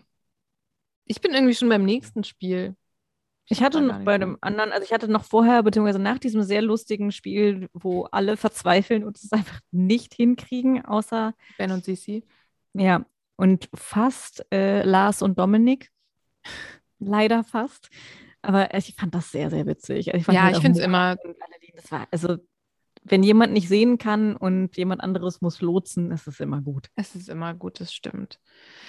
[1.06, 2.76] Ich bin irgendwie schon beim nächsten Spiel.
[3.48, 6.62] Ich hatte noch bei dem anderen, also ich hatte noch vorher, beziehungsweise nach diesem sehr
[6.62, 12.24] lustigen Spiel, wo alle verzweifeln und es einfach nicht hinkriegen, außer Ben und Sisi.
[12.74, 13.04] Ja,
[13.36, 15.90] und fast äh, Lars und Dominik.
[16.98, 17.90] Leider fast.
[18.42, 20.12] Aber ich fand das sehr, sehr witzig.
[20.14, 21.16] Also ich Ja, halt ich finde es immer,
[21.74, 22.38] Das war, also,
[23.04, 26.88] wenn jemand nicht sehen kann und jemand anderes muss lotsen, ist es immer gut.
[26.94, 28.38] es ist immer gut, das stimmt.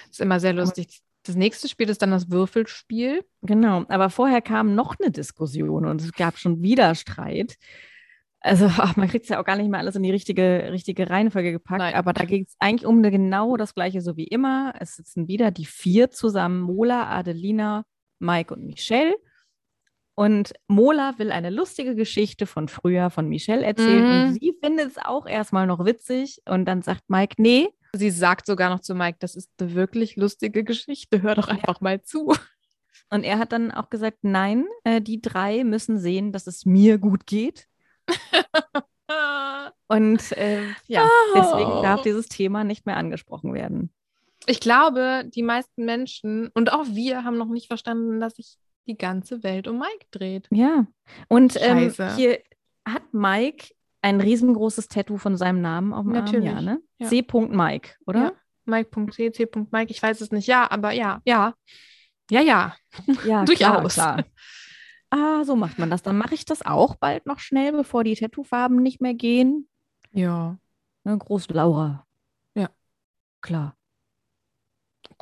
[0.06, 1.02] Es ist immer sehr lustig.
[1.24, 3.24] Das nächste Spiel ist dann das Würfelspiel.
[3.42, 3.86] Genau.
[3.88, 7.56] Aber vorher kam noch eine Diskussion und es gab schon wieder Streit.
[8.40, 11.10] Also, ach, man kriegt es ja auch gar nicht mehr alles in die richtige, richtige
[11.10, 11.80] Reihenfolge gepackt.
[11.80, 11.96] Nein.
[11.96, 14.74] Aber da geht es eigentlich um genau das Gleiche, so wie immer.
[14.80, 17.86] Es sitzen wieder die vier zusammen: Mola, Adelina,
[18.20, 19.16] Mike und Michelle.
[20.16, 24.04] Und Mola will eine lustige Geschichte von früher von Michelle erzählen.
[24.04, 24.28] Mhm.
[24.28, 26.42] Und sie findet es auch erstmal noch witzig.
[26.46, 30.16] Und dann sagt Mike: Nee, Sie sagt sogar noch zu Mike, das ist eine wirklich
[30.16, 31.22] lustige Geschichte.
[31.22, 32.34] Hör doch einfach mal zu.
[33.12, 36.98] Und er hat dann auch gesagt, nein, äh, die drei müssen sehen, dass es mir
[36.98, 37.68] gut geht.
[39.88, 42.04] Und äh, ja, deswegen darf Oh.
[42.04, 43.94] dieses Thema nicht mehr angesprochen werden.
[44.48, 48.98] Ich glaube, die meisten Menschen und auch wir haben noch nicht verstanden, dass sich die
[48.98, 50.48] ganze Welt um Mike dreht.
[50.52, 50.86] Ja.
[51.28, 52.40] Und ähm, hier
[52.86, 56.56] hat Mike ein riesengroßes Tattoo von seinem Namen auf dem Natürlich, Arm.
[56.56, 56.82] Ja, ne?
[57.00, 57.08] ja.
[57.08, 57.26] C.
[57.32, 58.20] Mike, oder?
[58.20, 58.32] Ja.
[58.66, 60.48] Mike.c, c.mike, ich weiß es nicht.
[60.48, 61.54] Ja, aber ja, ja.
[62.30, 62.76] Ja, ja.
[63.26, 63.94] Ja, Durchaus.
[63.94, 64.26] Klar, klar.
[65.10, 66.02] Ah, so macht man das.
[66.02, 69.68] Dann mache ich das auch bald noch schnell, bevor die Tattoofarben nicht mehr gehen.
[70.12, 70.58] Ja,
[71.04, 72.06] Ne, Groß Laura.
[72.56, 72.70] Ja.
[73.42, 73.76] Klar.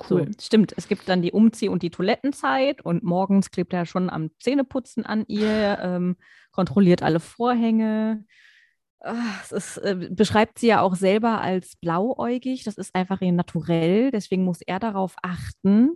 [0.09, 0.27] Cool.
[0.27, 0.73] So, stimmt.
[0.77, 5.05] Es gibt dann die Umzieh- und die Toilettenzeit und morgens klebt er schon am Zähneputzen
[5.05, 6.17] an ihr, ähm,
[6.51, 8.25] kontrolliert alle Vorhänge.
[8.99, 12.63] Ah, es ist, äh, beschreibt sie ja auch selber als blauäugig.
[12.63, 14.11] Das ist einfach ihr Naturell.
[14.11, 15.91] Deswegen muss er darauf achten,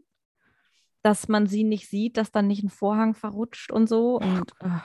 [1.05, 4.15] dass man sie nicht sieht, dass dann nicht ein Vorhang verrutscht und so.
[4.15, 4.83] Und, ah.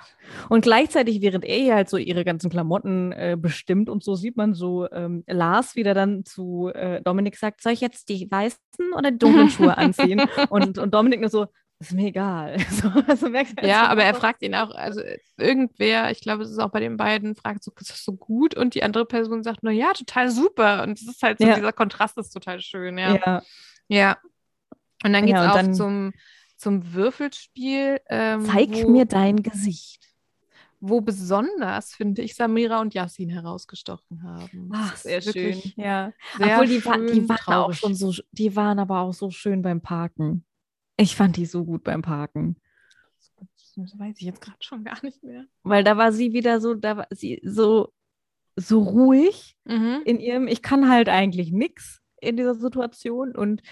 [0.51, 4.37] und gleichzeitig, während er ihr halt so ihre ganzen Klamotten äh, bestimmt und so, sieht
[4.37, 8.93] man so ähm, Lars wieder dann zu äh, Dominik sagt, soll ich jetzt die weißen
[8.95, 10.21] oder die dunklen Schuhe anziehen?
[10.51, 11.47] Und, und Dominik nur so,
[11.79, 12.59] ist mir egal.
[12.71, 13.29] So, also
[13.63, 15.01] Ja, aber er fragt ihn auch, also
[15.39, 18.55] irgendwer, ich glaube, es ist auch bei den beiden, fragt so, ist das so gut?
[18.55, 20.83] Und die andere Person sagt nur, ja, total super.
[20.83, 21.55] Und es ist halt so, Ja.
[21.55, 23.15] dieser Kontrast ist total schön, ja.
[23.15, 23.43] Ja,
[23.89, 24.19] Ja.
[25.05, 26.13] Und dann geht es Ja, auch zum,
[26.57, 28.01] zum Würfelspiel.
[28.09, 30.05] Ähm, zeig wo, mir dein Gesicht.
[30.81, 34.71] Wo besonders, finde ich, Samira und Yassin herausgestochen haben.
[34.73, 35.73] Ach, sehr wirklich schön.
[35.77, 36.13] Ja.
[36.39, 37.79] Sehr Obwohl die, war, die schön waren auch traurig.
[37.79, 40.45] schon so, die waren aber auch so schön beim Parken.
[40.97, 42.57] Ich fand die so gut beim Parken.
[43.77, 45.45] Das weiß ich jetzt gerade schon gar nicht mehr.
[45.63, 47.93] Weil da war sie wieder so, da war sie so,
[48.57, 50.03] so ruhig Mhm.
[50.05, 53.63] in ihrem, ich kann halt eigentlich nichts in dieser Situation und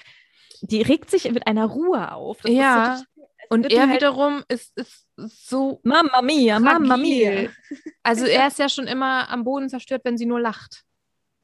[0.62, 2.38] die regt sich mit einer Ruhe auf.
[2.42, 6.58] Das ist Ja, so total- als Und er halt, wiederum ist, ist so Mamma mia,
[6.60, 7.30] Mamma mia.
[7.32, 7.50] fragil.
[8.02, 10.84] Also er ist ja schon immer am Boden zerstört, wenn sie nur lacht.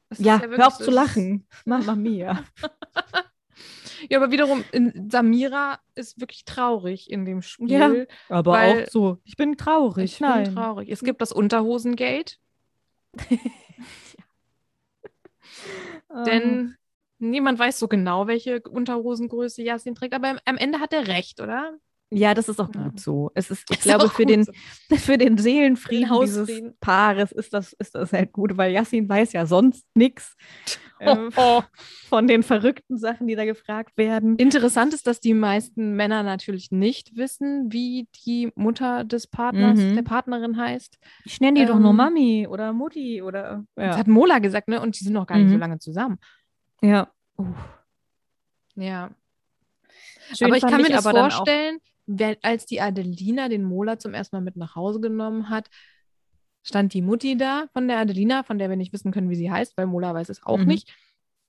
[0.09, 1.47] Das Ja, wirklich hör auf zu lachen.
[1.65, 2.43] Mamma mia.
[4.09, 7.69] Ja, aber wiederum, in, Samira ist wirklich traurig in dem Spiel.
[7.71, 7.91] Ja,
[8.29, 10.13] Aber Weil- auch so, ich bin traurig.
[10.13, 10.89] Ich bin traurig.
[10.89, 12.35] Es gibt das Unterhosengate,
[16.09, 16.75] Ähm, denn
[17.19, 21.77] Niemand weiß so genau, welche Unterhosengröße Yasin trägt, aber am Ende hat er recht, oder?
[22.11, 22.83] Ja, das ist auch Ja.
[22.89, 23.31] gut so.
[23.33, 24.51] Es ist, ich Ist glaube, für den, so.
[24.97, 26.49] für den Seelenfrieden Den dieses.
[26.79, 30.35] Paares ist das, ist das halt gut, weil Yassin weiß ja sonst nichts
[31.01, 31.63] ähm, Oh, oh.
[32.07, 34.37] von den verrückten Sachen, die da gefragt werden.
[34.37, 39.95] Interessant ist, dass die meisten Männer natürlich nicht wissen, wie die Mutter des Partners, Mhm.
[39.95, 40.97] der Partnerin heißt.
[41.25, 43.65] Ich nenne die doch nur Ähm, Mami oder Mutti oder.
[43.75, 43.97] Das Ja.
[43.97, 44.79] hat Mola gesagt, ne?
[44.79, 45.61] Und die sind noch gar nicht so Mhm.
[45.61, 46.17] lange zusammen.
[46.81, 47.11] Ja.
[48.75, 49.11] Ja.
[50.35, 54.35] Schön aber ich kann mir das vorstellen, wer, als die Adelina den Mola zum ersten
[54.35, 55.69] Mal mit nach Hause genommen hat,
[56.63, 59.51] stand die Mutti da von der Adelina, von der wir nicht wissen können, wie sie
[59.51, 60.65] heißt, weil Mola weiß es auch Mhm.
[60.65, 60.93] nicht.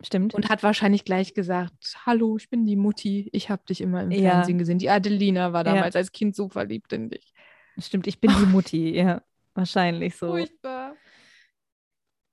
[0.02, 0.34] Stimmt.
[0.34, 4.10] Und hat wahrscheinlich gleich gesagt, hallo, ich bin die Mutti, ich habe dich immer im
[4.10, 4.32] Ja.
[4.32, 4.78] Fernsehen gesehen.
[4.78, 5.72] Die Adelina war Ja.
[5.74, 7.32] damals als Kind so verliebt in dich.
[7.78, 9.22] Stimmt, ich bin die Mutti, ja.
[9.54, 10.28] Wahrscheinlich so.
[10.28, 10.75] Furchtbar.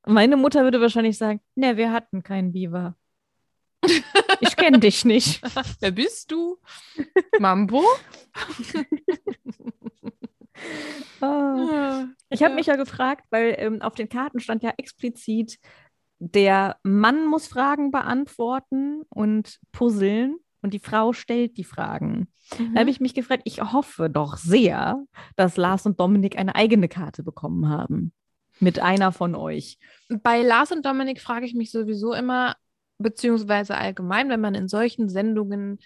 [0.05, 2.95] Meine Mutter würde wahrscheinlich sagen: Ne, wir hatten keinen Biber.
[4.39, 5.41] Ich kenne dich nicht.
[5.79, 6.57] Wer bist du?
[7.39, 7.83] Mambo?
[11.19, 12.05] Ah.
[12.29, 15.57] Ich habe mich ja gefragt, weil ähm, auf den Karten stand ja explizit,
[16.19, 22.27] der Mann muss Fragen beantworten und puzzeln und die Frau stellt die Fragen.
[22.73, 25.03] Da habe ich mich gefragt, ich hoffe doch sehr,
[25.35, 28.13] dass Lars und Dominik eine eigene Karte bekommen haben.
[28.63, 29.77] Mit einer von euch.
[30.09, 32.55] Bei Lars und Dominik frage ich mich sowieso immer,
[32.97, 35.79] beziehungsweise allgemein, wenn man in solchen Sendungen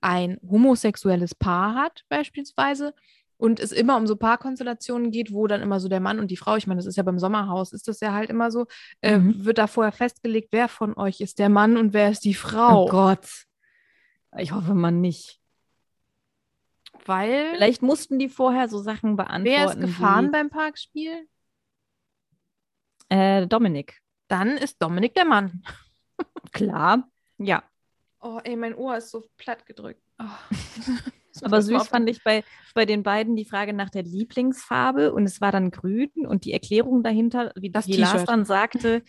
[0.00, 2.94] ein homosexuelles Paar hat, beispielsweise,
[3.36, 6.36] und es immer um so Paarkonstellationen geht, wo dann immer so der Mann und die
[6.36, 8.66] Frau, ich meine, das ist ja beim Sommerhaus, ist das ja halt immer so,
[9.00, 9.44] äh, Mhm.
[9.44, 12.84] wird da vorher festgelegt, wer von euch ist der Mann und wer ist die Frau.
[12.86, 13.44] Oh Gott.
[14.36, 15.38] Ich hoffe man nicht.
[17.06, 19.44] Weil, Vielleicht mussten die vorher so Sachen beantworten.
[19.44, 21.28] wer ist gefahren beim Parkspiel?
[23.08, 24.00] Äh, Dominik.
[24.28, 25.62] Dann ist Dominik der Mann.
[26.52, 27.08] Klar.
[27.38, 27.62] Ja.
[28.20, 30.02] Oh, ey, mein Ohr ist so platt gedrückt.
[30.18, 30.24] Oh.
[31.42, 32.42] Aber süß fand ich bei,
[32.74, 36.52] bei den beiden die Frage nach der Lieblingsfarbe und es war dann grün und die
[36.52, 39.02] Erklärung dahinter, wie, Das Lars dann sagte,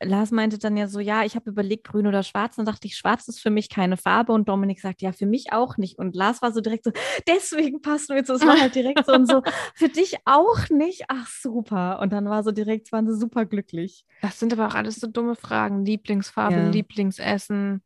[0.00, 2.56] Lars meinte dann ja so, ja, ich habe überlegt, grün oder schwarz.
[2.56, 5.52] Dann dachte ich, schwarz ist für mich keine Farbe und Dominik sagt, ja, für mich
[5.52, 5.98] auch nicht.
[5.98, 6.92] Und Lars war so direkt so,
[7.28, 8.34] deswegen passen wir zu.
[8.34, 9.42] Es war halt direkt so und so,
[9.74, 11.04] für dich auch nicht?
[11.08, 11.98] Ach, super.
[12.00, 14.04] Und dann war so direkt, waren sie super glücklich.
[14.22, 15.84] Das sind aber auch alles so dumme Fragen.
[15.84, 16.70] Lieblingsfarbe, Ja.
[16.70, 17.82] Lieblingsessen.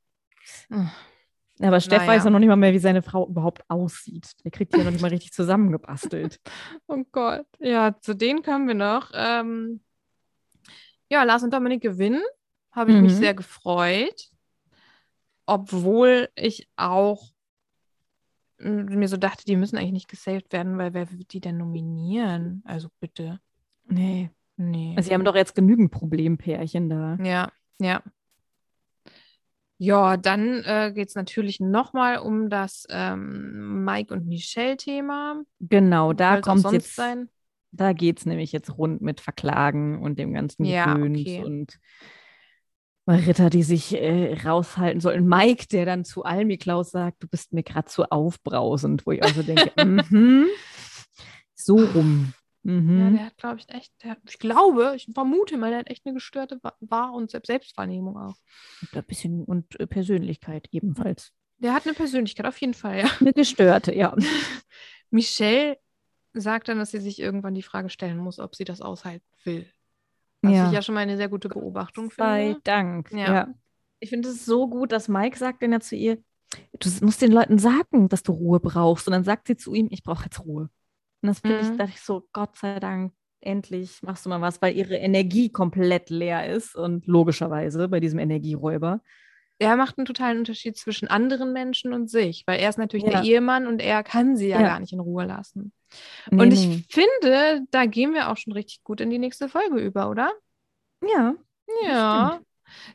[1.61, 2.13] Aber Steff Naja.
[2.13, 4.33] weiß ja noch nicht mal mehr, wie seine Frau überhaupt aussieht.
[4.45, 6.41] Der kriegt die ja noch nicht mal richtig zusammengebastelt.
[6.89, 7.47] Oh Gott.
[7.59, 9.11] Ja, zu denen kommen wir noch.
[9.15, 9.81] Ähm,
[11.13, 12.23] ja, Lars und Dominik gewinnen.
[12.73, 13.17] Habe ich mich Mhm.
[13.19, 14.31] sehr gefreut.
[15.45, 17.33] Obwohl ich auch
[18.59, 22.63] mir so dachte, die müssen eigentlich nicht gesaved werden, weil wer wird die denn nominieren?
[22.65, 23.41] Also bitte.
[23.85, 24.31] Nee.
[24.57, 24.95] Nee.
[24.97, 27.19] Also, sie haben doch jetzt genügend Problempärchen da.
[27.23, 28.03] Ja, ja.
[29.79, 35.43] Ja, dann äh, geht es natürlich nochmal um das ähm, Mike und Michelle-Thema.
[35.59, 37.29] Genau, da kommt sonst jetzt, sein.
[37.73, 41.43] Da geht es nämlich jetzt rund mit Verklagen und dem ganzen Ja, okay.
[41.45, 41.79] und
[43.09, 45.27] Ritter, die sich äh, raushalten sollen.
[45.27, 49.23] Mike, der dann zu Almi Klaus sagt, du bist mir gerade zu aufbrausend, wo ich
[49.25, 50.47] also denke, mhm,
[51.55, 52.33] so rum.
[52.35, 53.17] Ja, Mhm.
[53.17, 56.15] der hat, glaube ich, echt, der, ich glaube, ich vermute mal, der hat echt eine
[56.15, 58.37] gestörte Wa- Wahr- und Selbst- Selbstvernehmung auch.
[58.83, 61.33] Und ein bisschen und äh, Persönlichkeit ebenfalls.
[61.59, 63.11] Der hat eine Persönlichkeit, auf jeden Fall, ja.
[63.19, 64.15] Eine gestörte, ja.
[65.11, 65.77] Michelle
[66.35, 69.67] sagt dann, dass sie sich irgendwann die Frage stellen muss, ob sie das aushalten will.
[70.43, 70.67] Was Ja.
[70.69, 72.61] ich ja schon mal eine sehr gute Beobachtung Sei finde.
[72.65, 73.13] Dank.
[73.13, 73.19] Ja.
[73.35, 73.49] Ja.
[74.01, 76.19] Ich finde es so gut, dass Mike sagt dann ja zu ihr,
[76.81, 79.07] du musst den Leuten sagen, dass du Ruhe brauchst.
[79.07, 80.63] Und dann sagt sie zu ihm, ich brauche jetzt Ruhe.
[81.23, 81.71] Und das finde Mhm.
[81.73, 85.51] ich, dachte ich so, Gott sei Dank, endlich machst du mal was, weil ihre Energie
[85.51, 89.01] komplett leer ist und logischerweise bei diesem Energieräuber.
[89.63, 93.21] Er macht einen totalen Unterschied zwischen anderen Menschen und sich, weil er ist natürlich Ja.
[93.21, 94.69] der Ehemann und er kann sie ja, Ja.
[94.69, 95.73] gar nicht in Ruhe lassen.
[96.31, 96.85] Nee, und ich nee.
[96.91, 100.33] finde, da gehen wir auch schon richtig gut in die nächste Folge über, oder?
[101.05, 101.35] ja,
[101.83, 102.41] Ja.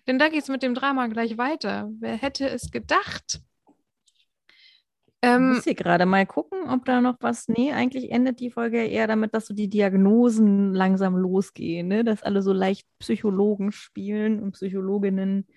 [0.07, 1.89] Denn da geht es mit dem Drama gleich weiter.
[1.99, 3.41] Wer hätte es gedacht?
[3.69, 7.47] ich Ähm, muss hier gerade mal gucken, ob da noch was.
[7.47, 12.03] Nee, eigentlich endet die Folge ja eher damit, dass so die Diagnosen langsam losgehen, ne?
[12.03, 15.47] dass alle so leicht Psychologen spielen und Psychologinnen.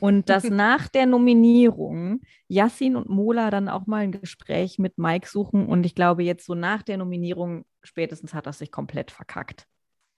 [0.00, 5.28] Und dass nach der Nominierung Yassin und Mola dann auch mal ein Gespräch mit Mike
[5.28, 5.66] suchen.
[5.66, 9.66] Und ich glaube, jetzt so nach der Nominierung spätestens hat er sich komplett verkackt.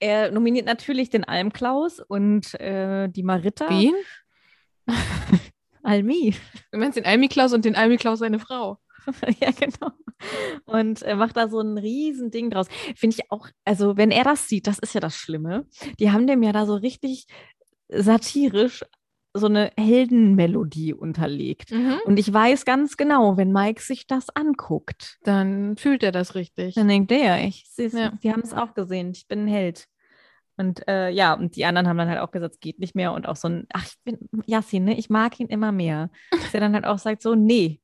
[0.00, 3.68] Er nominiert natürlich den Almklaus und äh, die Marita.
[3.68, 3.94] wen?
[5.82, 6.34] Almi.
[6.70, 8.78] Du meinst den Almiklaus und den Almiklaus seine Frau.
[9.40, 9.92] ja, genau.
[10.66, 12.68] Und er macht da so ein riesen Ding draus.
[12.96, 15.66] Finde ich auch, also wenn er das sieht, das ist ja das Schlimme.
[15.98, 17.26] Die haben dem ja da so richtig
[17.88, 18.84] satirisch
[19.34, 21.70] so eine Heldenmelodie unterlegt.
[21.70, 21.98] Mhm.
[22.06, 26.74] Und ich weiß ganz genau, wenn Mike sich das anguckt, Dann fühlt er das richtig.
[26.74, 28.12] dann denkt er, ich, sie, Ja.
[28.22, 29.86] die haben es auch gesehen, ich bin ein Held.
[30.56, 33.12] Und äh, ja, und die anderen haben dann halt auch gesagt, es geht nicht mehr.
[33.12, 36.10] Und auch so ein, ach, ich bin, Yassin, ne, ich mag ihn immer mehr.
[36.32, 37.80] Dass er dann halt auch sagt, so, nee.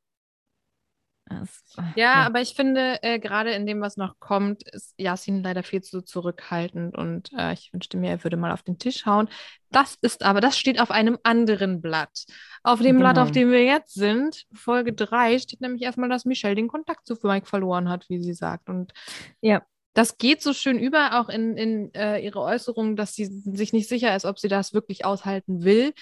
[1.97, 5.81] Ja, aber ich finde, äh, gerade in dem, was noch kommt, ist Yasin leider viel
[5.83, 9.29] zu zurückhaltend und äh, ich wünschte mir, er würde mal auf den Tisch hauen.
[9.71, 12.25] Das ist aber, das steht auf einem anderen Blatt.
[12.63, 13.33] Auf dem Blatt, auf Genau.
[13.33, 17.47] dem wir jetzt sind, Folge 3, steht nämlich erstmal, dass Michelle den Kontakt zu Mike
[17.47, 18.69] verloren hat, wie sie sagt.
[18.69, 18.93] Und
[19.41, 19.63] Ja.
[19.95, 23.89] das geht so schön über, auch in, in äh, ihre Äußerung, dass sie sich nicht
[23.89, 25.93] sicher ist, ob sie das wirklich aushalten will.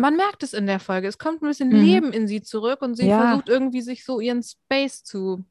[0.00, 1.08] Man merkt es in der Folge.
[1.08, 1.76] Es kommt ein bisschen Mhm.
[1.84, 3.26] Leben in sie zurück und sie Ja.
[3.28, 5.44] versucht irgendwie sich so ihren Space zu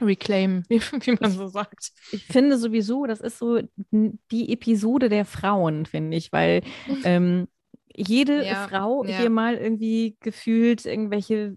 [0.00, 1.92] reclaimen, wie, wie man so sagt.
[2.10, 3.60] Ich finde sowieso, das ist so
[3.92, 6.62] die Episode der Frauen, finde ich, weil
[7.04, 7.48] ähm,
[7.96, 9.16] jede Ja, Frau ja.
[9.18, 11.56] hier mal irgendwie gefühlt irgendwelche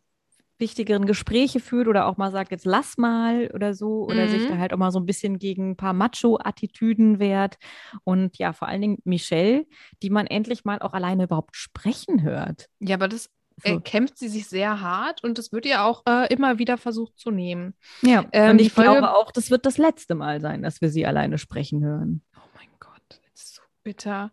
[0.59, 4.49] wichtigeren Gespräche führt oder auch mal sagt, jetzt lass mal oder so, oder sich Mhm.
[4.49, 7.57] da halt auch mal so ein bisschen gegen ein paar Macho-Attitüden wehrt.
[8.03, 9.65] Und ja, vor allen Dingen Michelle,
[10.03, 12.67] die man endlich mal auch alleine überhaupt sprechen hört.
[12.79, 13.29] Ja, aber das
[13.63, 13.73] So.
[13.77, 17.17] äh, kämpft sie sich sehr hart und das wird ihr auch äh, immer wieder versucht
[17.17, 17.73] zu nehmen.
[18.01, 20.89] Ja, Ähm, und ich Folge- glaube auch, das wird das letzte Mal sein, dass wir
[20.89, 22.21] sie alleine sprechen hören.
[22.35, 24.31] Oh mein Gott, das ist so bitter.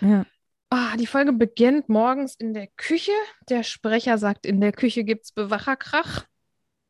[0.00, 0.24] Ja.
[0.74, 3.12] Ah, die Folge beginnt morgens in der Küche.
[3.50, 6.24] Der Sprecher sagt, in der Küche gibt es Bewacherkrach.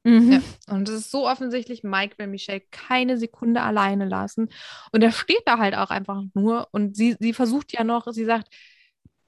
[0.05, 0.33] Mhm.
[0.33, 0.40] Ja.
[0.73, 4.51] Und es ist so offensichtlich, Mike will Michelle keine Sekunde alleine lassen.
[4.92, 6.68] Und er steht da halt auch einfach nur.
[6.71, 8.55] Und sie, sie versucht ja noch, sie sagt,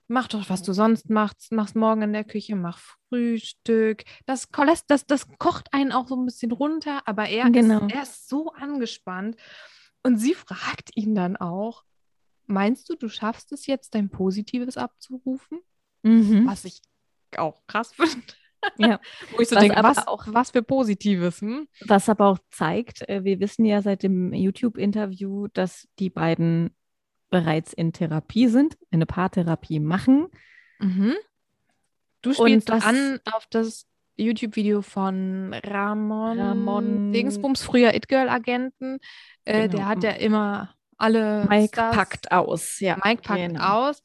[0.07, 1.51] mach doch, was du sonst machst.
[1.51, 4.05] Mach's morgen in der Küche, mach Frühstück.
[4.27, 4.49] Das,
[4.87, 7.87] das, das kocht einen auch so ein bisschen runter, aber er, Genau.
[7.87, 9.35] ist, er ist so angespannt.
[10.05, 11.83] Und sie fragt ihn dann auch,
[12.47, 15.61] meinst du, du schaffst es jetzt, dein Positives abzurufen?
[16.03, 16.47] Mhm.
[16.47, 16.81] Was ich
[17.37, 18.23] auch krass finde.
[18.79, 18.99] Ja.
[19.33, 21.69] Wo ich so Was denke, was, auch- was für Positives, hm?
[21.87, 26.75] Was aber auch zeigt, äh, wir wissen ja seit dem YouTube-Interview, dass die beiden
[27.31, 30.29] bereits in Therapie sind, eine Paartherapie machen.
[30.79, 31.15] Mhm.
[32.23, 38.99] Du spielst das- an auf das YouTube-Video von Ramon, Ramon- Dingsbums, früher It-Girl-Agenten.
[39.45, 39.77] Äh, Genau.
[39.77, 42.81] Der hat ja immer alle Mike Stars- packt aus.
[42.81, 43.89] Ja, Mike packt genau.
[43.89, 44.03] aus.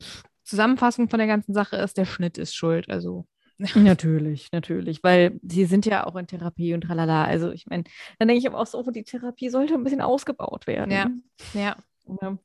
[0.00, 2.90] Pff, Zusammenfassung von der ganzen Sache ist, der Schnitt ist schuld.
[2.90, 3.26] Also,
[3.76, 7.24] Natürlich, natürlich, weil sie sind ja auch in Therapie und tralala.
[7.24, 7.84] Also ich meine,
[8.18, 10.90] dann denke ich aber auch so, die Therapie sollte ein bisschen ausgebaut werden.
[10.90, 11.10] Ja.
[11.54, 11.76] ja.
[12.20, 12.38] Ja.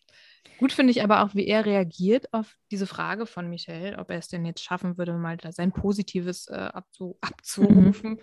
[0.60, 4.18] Gut finde ich aber auch, wie er reagiert auf diese Frage von Michelle, ob er
[4.18, 8.20] es denn jetzt schaffen würde, mal sein Positives äh, abzu abzurufen.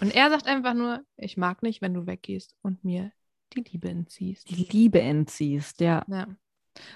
[0.00, 3.12] Und er sagt einfach nur, ich mag nicht, wenn du weggehst und mir
[3.54, 4.48] die Liebe entziehst.
[4.50, 6.04] Die Liebe entziehst, ja.
[6.08, 6.26] Ja.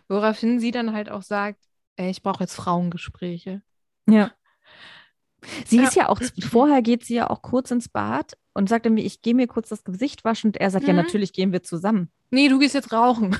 [0.08, 1.60] Woraufhin sie dann halt auch sagt,
[1.96, 3.62] ey, ich brauche jetzt Frauengespräche.
[4.08, 4.32] Ja.
[5.66, 5.82] Sie Ja.
[5.84, 9.20] ist ja auch, vorher geht sie ja auch kurz ins Bad und sagt irgendwie, ich
[9.20, 11.00] gehe mir kurz das Gesicht waschen und er sagt, ja, Mhm.
[11.00, 12.10] natürlich gehen wir zusammen.
[12.30, 13.36] Nee, du gehst jetzt rauchen.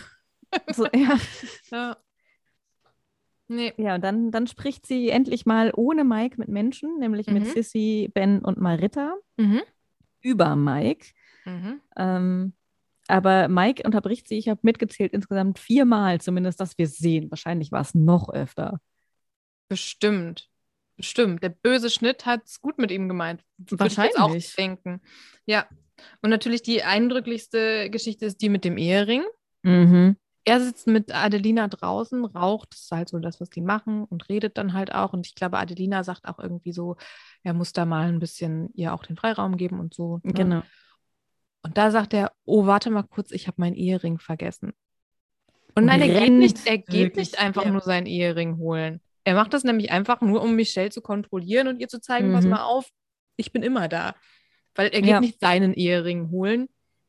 [0.70, 1.18] So, ja.
[1.70, 1.96] Ja.
[3.48, 3.72] Nee.
[3.76, 7.48] ja, und dann, dann spricht sie endlich mal ohne Mike mit Menschen, nämlich mit Mhm.
[7.50, 9.60] Sissy, Ben und Marita Mhm.
[10.20, 11.06] über Mike.
[11.44, 11.80] Mhm.
[11.96, 12.52] Ähm,
[13.08, 17.30] aber Mike unterbricht sie, ich habe mitgezählt, insgesamt viermal zumindest, dass wir sehen.
[17.30, 18.80] Wahrscheinlich war es noch öfter.
[19.68, 20.48] Bestimmt.
[20.96, 21.42] Bestimmt.
[21.42, 23.42] Der böse Schnitt hat es gut mit ihm gemeint.
[23.58, 24.54] Würde ich auch Wahrscheinlich.
[24.54, 25.00] denken.
[25.44, 25.66] Ja.
[26.22, 29.24] Und natürlich die eindrücklichste Geschichte ist die mit dem Ehering.
[29.62, 30.16] Mhm.
[30.46, 34.28] Er sitzt mit Adelina draußen, raucht, das ist halt so das, was die machen und
[34.28, 35.14] redet dann halt auch.
[35.14, 36.96] Und ich glaube, Adelina sagt auch irgendwie so,
[37.42, 40.20] er muss da mal ein bisschen ihr auch den Freiraum geben und so.
[40.22, 40.32] ne?
[40.32, 40.62] Genau.
[41.64, 44.72] Und da sagt er, oh, warte mal kurz, ich habe meinen Ehering vergessen.
[45.74, 47.70] Und Und nein, er geht nicht, er geht nicht einfach ja.
[47.70, 49.00] nur seinen Ehering holen.
[49.24, 52.44] Er macht das nämlich einfach nur, um Michelle zu kontrollieren und ihr zu zeigen, pass
[52.44, 52.50] Mhm.
[52.50, 52.88] mal auf,
[53.36, 54.14] ich bin immer da.
[54.74, 55.20] Weil er geht Ja.
[55.20, 56.68] nicht seinen Ehering holen,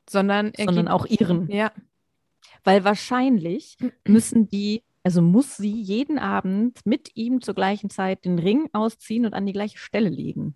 [0.10, 1.52] sondern er Sondern geht, auch ihren.
[1.52, 1.72] ja,
[2.64, 8.40] Weil wahrscheinlich müssen die, also muss sie jeden Abend mit ihm zur gleichen Zeit den
[8.40, 10.56] Ring ausziehen und an die gleiche Stelle legen.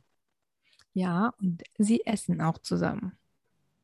[0.94, 3.19] ja, und sie essen auch zusammen.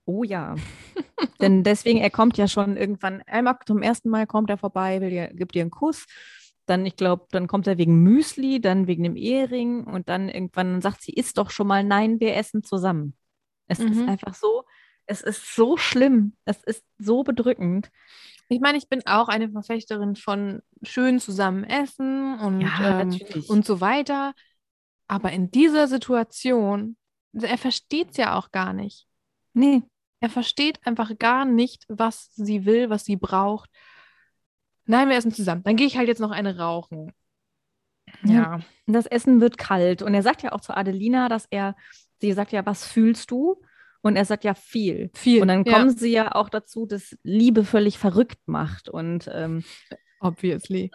[0.06, 0.56] Oh ja.
[1.42, 5.10] Denn deswegen, er kommt ja schon irgendwann, einmal zum ersten Mal kommt er vorbei, will
[5.10, 6.06] dir, gibt dir einen Kuss.
[6.66, 10.82] Dann, ich glaube, dann kommt er wegen Müsli, dann wegen dem Ehering und dann irgendwann
[10.82, 13.16] sagt sie, isst doch schon mal, nein, wir essen zusammen.
[13.68, 14.08] Es ist Mhm.
[14.08, 14.64] einfach so,
[15.06, 17.92] es ist so schlimm, es ist so bedrückend.
[18.50, 23.66] Ich meine, ich bin auch eine Verfechterin von schön zusammen essen und, Ja, ähm, und
[23.66, 24.34] so weiter.
[25.08, 26.98] Aber in dieser Situation,
[27.34, 29.08] er versteht es ja auch gar nicht.
[29.54, 29.82] Nee,
[30.26, 33.70] Er versteht einfach gar nicht, was sie will, was sie braucht.
[34.88, 35.62] Nein, wir essen zusammen.
[35.62, 37.12] Dann gehe ich halt jetzt noch eine rauchen.
[38.24, 38.60] Ja.
[38.88, 40.02] Das Essen wird kalt.
[40.02, 41.76] Und er sagt ja auch zu Adelina, dass er,
[42.22, 43.62] sie sagt ja, was fühlst du?
[44.02, 45.12] Und er sagt ja viel.
[45.14, 45.44] Viel.
[45.44, 45.96] Und dann kommen ja.
[45.96, 48.90] sie ja auch dazu, dass Liebe völlig verrückt macht.
[48.90, 49.64] Und ähm,
[50.22, 50.90] obviously.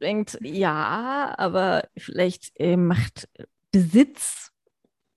[0.00, 3.28] Denkt, ja, aber vielleicht äh, macht
[3.72, 4.52] Besitz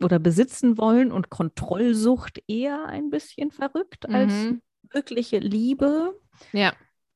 [0.02, 4.16] oder besitzen wollen und Kontrollsucht eher ein bisschen verrückt mhm.
[4.16, 4.34] als
[4.92, 6.14] wirkliche Liebe.
[6.52, 6.74] Ja.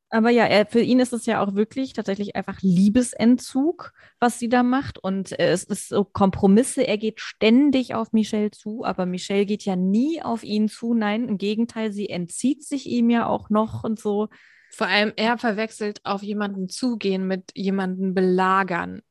[0.09, 4.47] Aber ja, er, für ihn ist es ja auch wirklich tatsächlich einfach Liebesentzug, was sie
[4.47, 4.99] da macht.
[4.99, 6.86] Und äh, es ist so Kompromisse.
[6.86, 10.93] Er geht ständig auf Michelle zu, aber Michelle geht ja nie auf ihn zu.
[10.93, 14.29] Nein, im Gegenteil, sie entzieht sich ihm ja auch noch und so.
[14.69, 19.01] Vor allem, er verwechselt auf jemanden zugehen mit jemanden belagern.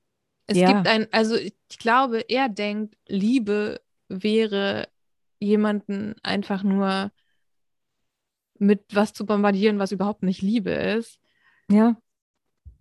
[0.47, 0.73] Es ja.
[0.73, 4.89] gibt ein, also ich glaube, er denkt, Liebe wäre
[5.39, 7.11] jemanden einfach nur
[8.59, 11.19] mit was zu bombardieren, was überhaupt nicht Liebe ist.
[11.69, 11.97] Ja.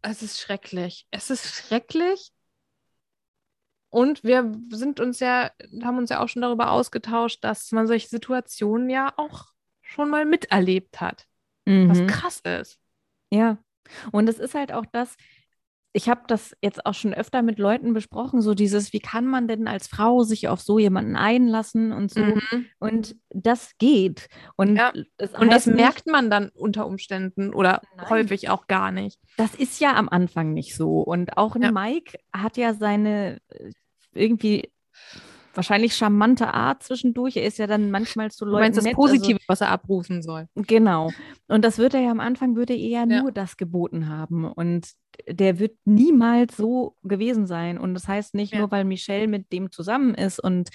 [0.01, 1.07] Es ist schrecklich.
[1.12, 2.32] Es ist schrecklich.
[3.89, 5.51] Und wir sind uns ja,
[5.84, 9.47] haben uns ja auch schon darüber ausgetauscht, dass man solche Situationen ja auch
[9.82, 11.28] schon mal miterlebt hat.
[11.66, 11.89] Mhm.
[11.89, 12.80] Was krass ist.
[13.32, 13.57] Ja.
[14.12, 15.18] Und es ist halt auch das,
[15.94, 19.48] ich habe das jetzt auch schon öfter mit Leuten besprochen, so dieses, wie kann man
[19.48, 22.22] denn als Frau sich auf so jemanden einlassen und so.
[22.22, 22.66] Mhm.
[22.80, 24.28] Und das geht.
[24.56, 24.94] Und, ja.
[25.18, 28.10] das, und das merkt man dann unter Umständen oder Nein.
[28.10, 29.20] häufig auch gar nicht.
[29.36, 31.02] Das ist ja am Anfang nicht so.
[31.02, 31.72] Und auch ja.
[31.72, 33.72] Mike hat ja seine äh,
[34.14, 34.72] irgendwie
[35.54, 37.36] wahrscheinlich charmante Art zwischendurch.
[37.38, 38.56] Er ist ja dann manchmal zu Leuten.
[38.56, 40.48] Du meinst das nett, Positive, also, was er abrufen soll.
[40.56, 41.12] Genau.
[41.48, 44.46] Und das wird er ja am Anfang, würde er ja nur das geboten haben.
[44.46, 44.88] Und
[45.28, 47.78] der wird niemals so gewesen sein.
[47.78, 48.60] Und das heißt nicht ja.
[48.60, 50.70] nur, weil Michelle mit dem zusammen ist und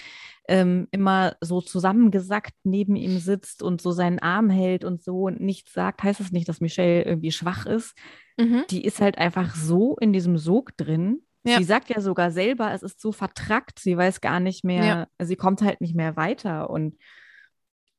[0.48, 5.40] ähm, immer so zusammengesackt neben ihm sitzt und so seinen Arm hält und so und
[5.40, 7.94] nichts sagt, heißt das nicht, dass Michelle irgendwie schwach ist.
[8.38, 8.64] Mhm.
[8.70, 11.58] Die ist halt einfach so in diesem Sog drin ja.
[11.58, 15.24] Sie sagt ja sogar selber, es ist so vertrackt, sie weiß gar nicht mehr, ja.
[15.24, 16.70] sie kommt halt nicht mehr weiter.
[16.70, 16.98] Und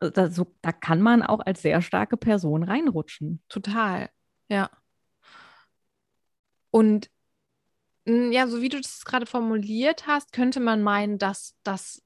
[0.01, 3.41] äh, da, so, da kann man auch als sehr starke Person reinrutschen.
[3.47, 4.09] Total,
[4.49, 4.69] ja.
[6.77, 7.09] Und
[8.05, 12.03] hm, ja, so wie du das gerade formuliert hast, könnte man meinen, dass das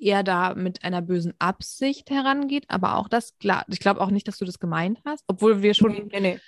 [0.00, 4.26] er da mit einer bösen Absicht herangeht, aber auch das, klar, ich glaube auch nicht,
[4.26, 6.40] dass du das gemeint hast, obwohl wir schon nee, nee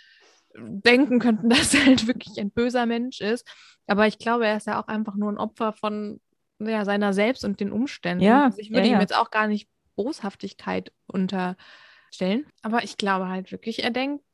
[0.56, 3.46] denken könnten, dass er halt wirklich ein böser Mensch ist.
[3.86, 6.18] Aber ich glaube, er ist ja auch einfach nur ein Opfer von
[6.60, 8.24] ja, seiner selbst und den Umständen.
[8.24, 12.46] Ja, also ich würde ja, ihm jetzt auch gar nicht Boshaftigkeit unterstellen.
[12.62, 14.24] Aber ich glaube halt wirklich, er denkt,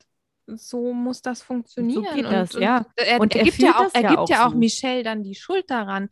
[0.47, 2.05] so muss das funktionieren.
[2.05, 2.77] So geht das, und, ja.
[2.77, 4.57] Und er, und er, er gibt ja auch, er gibt ja auch so.
[4.57, 6.09] Michelle dann die Schuld daran,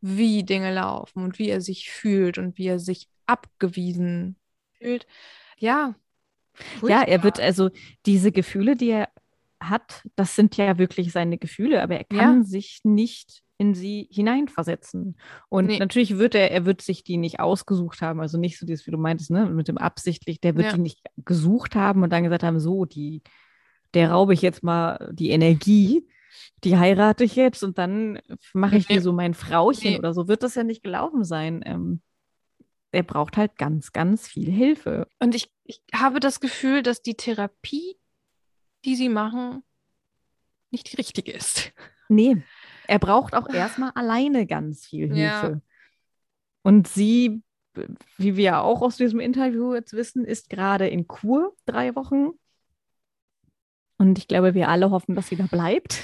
[0.00, 4.36] wie Dinge laufen und wie er sich fühlt und wie er sich abgewiesen
[4.78, 5.06] fühlt.
[5.56, 5.94] Ja.
[6.52, 6.90] Furchtbar.
[6.90, 7.70] Ja, er wird also
[8.06, 9.08] diese Gefühle, die er
[9.60, 12.44] hat, das sind ja wirklich seine Gefühle, aber er kann ja.
[12.44, 15.18] sich nicht in sie hineinversetzen.
[15.48, 15.78] Und nee.
[15.78, 18.92] natürlich wird er, er wird sich die nicht ausgesucht haben, also nicht so dieses, wie
[18.92, 20.72] du meintest, ne, mit dem absichtlich, der wird ja.
[20.74, 23.22] die nicht gesucht haben und dann gesagt haben, so, die,
[23.94, 26.06] der raube ich jetzt mal die Energie,
[26.64, 28.20] die heirate ich jetzt und dann
[28.52, 29.98] mache ich dir so mein Frauchen nee.
[29.98, 31.62] oder so, wird das ja nicht gelaufen sein.
[31.64, 32.00] Ähm,
[32.90, 35.06] er braucht halt ganz, ganz viel Hilfe.
[35.18, 37.98] Und ich, ich habe das Gefühl, dass die Therapie
[38.84, 39.62] die sie machen,
[40.70, 41.72] nicht die richtige ist.
[42.08, 42.42] Nee,
[42.86, 45.20] er braucht auch erstmal alleine ganz viel Hilfe.
[45.20, 45.60] Ja.
[46.62, 47.42] Und sie,
[48.16, 52.30] wie wir ja auch aus diesem Interview jetzt wissen, ist gerade in Kur drei Wochen.
[53.98, 56.02] Und ich glaube, wir alle hoffen, dass sie da bleibt.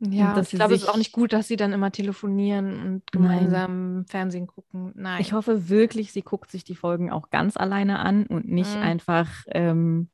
[0.00, 3.94] Ja, ich glaube, es ist auch nicht gut, dass sie dann immer telefonieren und gemeinsam
[3.94, 4.06] Nein.
[4.06, 4.92] Fernsehen gucken.
[4.96, 5.20] Nein.
[5.20, 8.82] Ich hoffe wirklich, sie guckt sich die Folgen auch ganz alleine an und nicht mhm.
[8.82, 10.10] einfach ähm,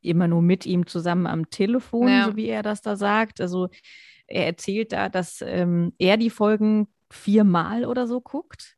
[0.00, 2.24] immer nur mit ihm zusammen am Telefon, ja.
[2.24, 3.40] so wie er das da sagt.
[3.40, 3.68] Also
[4.26, 8.76] er erzählt da, dass ähm, er die Folgen viermal oder so guckt.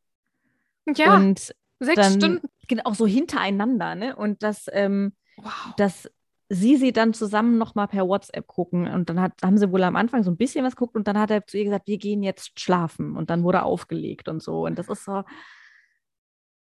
[0.97, 2.49] Ja, und sechs dann, Stunden.
[2.69, 4.17] Genau, auch so hintereinander, ne?
[4.17, 5.75] Und dass, ähm, wow.
[5.77, 6.11] dass
[6.51, 8.89] sie sie dann zusammen nochmal per WhatsApp gucken.
[8.89, 11.17] Und dann hat, haben sie wohl am Anfang so ein bisschen was geguckt und dann
[11.17, 13.17] hat er zu ihr gesagt, wir gehen jetzt schlafen.
[13.17, 14.67] Und dann wurde aufgelegt und so.
[14.67, 15.23] Und das ist so,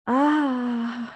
[0.07, 1.09] ah,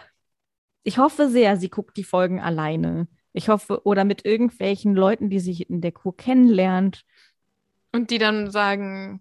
[0.82, 3.06] ich hoffe sehr, sie guckt die Folgen alleine.
[3.32, 7.04] Ich hoffe, oder mit irgendwelchen Leuten, die sich in der Kur kennenlernt.
[7.92, 9.20] Und die dann sagen,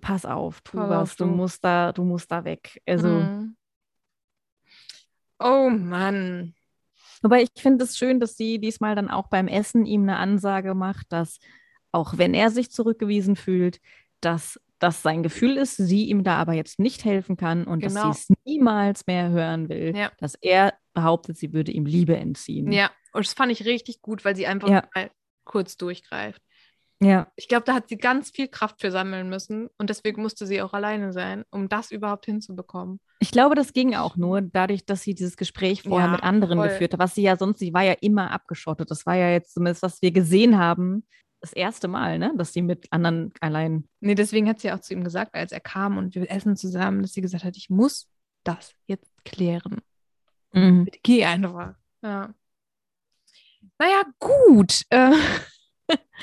[0.00, 1.24] pass auf, tu was, du.
[1.24, 2.80] du musst da, du musst da weg.
[2.86, 3.08] Also.
[3.08, 3.56] Mhm.
[5.38, 6.54] Oh Mann.
[7.22, 10.74] Wobei ich finde es schön, dass sie diesmal dann auch beim Essen ihm eine Ansage
[10.74, 11.38] macht, dass
[11.92, 13.80] auch wenn er sich zurückgewiesen fühlt,
[14.20, 18.08] dass das sein Gefühl ist, sie ihm da aber jetzt nicht helfen kann und genau.
[18.08, 20.10] dass sie es niemals mehr hören will, ja.
[20.18, 22.72] dass er behauptet, sie würde ihm Liebe entziehen.
[22.72, 24.88] Ja, und das fand ich richtig gut, weil sie einfach ja.
[24.94, 25.10] mal
[25.44, 26.42] kurz durchgreift.
[27.02, 27.28] Ja.
[27.36, 30.60] Ich glaube, da hat sie ganz viel Kraft für sammeln müssen und deswegen musste sie
[30.60, 33.00] auch alleine sein, um das überhaupt hinzubekommen.
[33.20, 36.58] Ich glaube, das ging auch nur dadurch, dass sie dieses Gespräch vorher Ja, mit anderen
[36.58, 36.68] voll.
[36.68, 38.90] geführt hat, was sie ja sonst, sie war ja immer abgeschottet.
[38.90, 41.06] Das war ja jetzt zumindest, was wir gesehen haben,
[41.40, 42.34] das erste Mal, ne?
[42.36, 43.88] dass sie mit anderen allein.
[44.00, 47.00] Nee, deswegen hat sie auch zu ihm gesagt, als er kam und wir essen zusammen,
[47.00, 48.10] dass sie gesagt hat, ich muss
[48.44, 49.78] das jetzt klären.
[50.52, 51.76] Bitte geh einfach.
[52.02, 52.34] Ja.
[53.78, 54.82] Naja, gut.
[54.90, 55.12] Äh,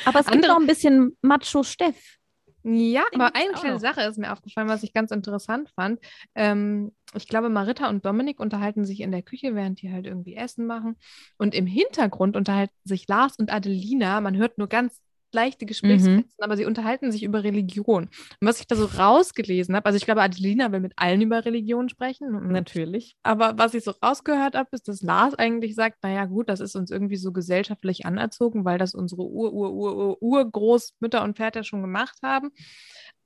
[0.05, 2.17] Aber es gibt Andere- noch ein bisschen Macho-Steff.
[2.63, 3.79] ja, Den aber eine kleine noch.
[3.81, 5.99] Sache ist mir aufgefallen, was ich ganz interessant fand.
[6.35, 10.35] Ähm, ich glaube, Marita und Dominik unterhalten sich in der Küche, während die halt irgendwie
[10.35, 10.97] Essen machen.
[11.37, 14.19] Und im Hintergrund unterhalten sich Lars und Adelina.
[14.21, 14.99] Man hört nur ganz
[15.33, 18.03] leichte Gesprächsfetzen, aber sie unterhalten sich über Religion.
[18.05, 21.45] Und was ich da so rausgelesen habe, also ich glaube, Adelina will mit allen über
[21.45, 22.35] Religion sprechen.
[22.35, 23.15] Und Natürlich.
[23.23, 26.75] Aber was ich so rausgehört habe, ist, dass Lars eigentlich sagt, naja gut, das ist
[26.75, 31.63] uns irgendwie so gesellschaftlich anerzogen, weil das unsere Ur, Ur, Ur, Ur, Urgroßmütter und Väter
[31.63, 32.51] schon gemacht haben.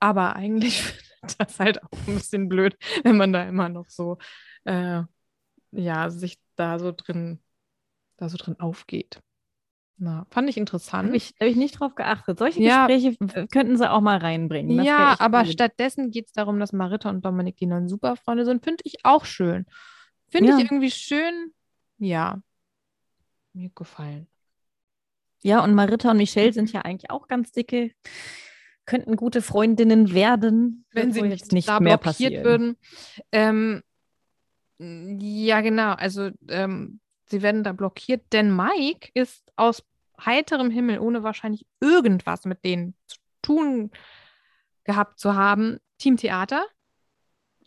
[0.00, 4.18] Aber eigentlich findet das halt auch ein bisschen blöd, wenn man da immer noch so,
[4.64, 5.02] äh,
[5.72, 7.40] ja, sich da so drin,
[8.16, 9.20] da so drin aufgeht.
[9.98, 11.08] Na, fand ich interessant.
[11.08, 12.38] Habe ich, hab ich nicht drauf geachtet.
[12.38, 12.86] Solche Ja.
[12.88, 13.16] Gespräche
[13.52, 14.82] könnten sie auch mal reinbringen.
[14.82, 15.52] Ja, aber gut.
[15.52, 18.64] stattdessen geht es darum, dass Marita und Dominik die neuen Superfreunde sind.
[18.64, 19.66] Finde ich auch schön.
[20.28, 20.56] Finde Ja.
[20.58, 21.52] ich irgendwie schön.
[21.98, 22.40] Ja.
[23.52, 24.26] Mir gefallen.
[25.42, 27.92] Ja, und Marita und Michelle sind ja eigentlich auch ganz dicke,
[28.86, 32.44] könnten gute Freundinnen werden, Wenn sie nicht, jetzt nicht mehr blockiert passieren.
[32.44, 32.76] würden.
[33.30, 33.82] Ähm,
[34.78, 35.92] ja, genau.
[35.92, 37.00] Also ähm,
[37.32, 39.82] sie werden da blockiert, denn Mike ist aus
[40.24, 43.90] heiterem Himmel, ohne wahrscheinlich irgendwas mit denen zu tun
[44.84, 46.64] gehabt zu haben, Teamtheater.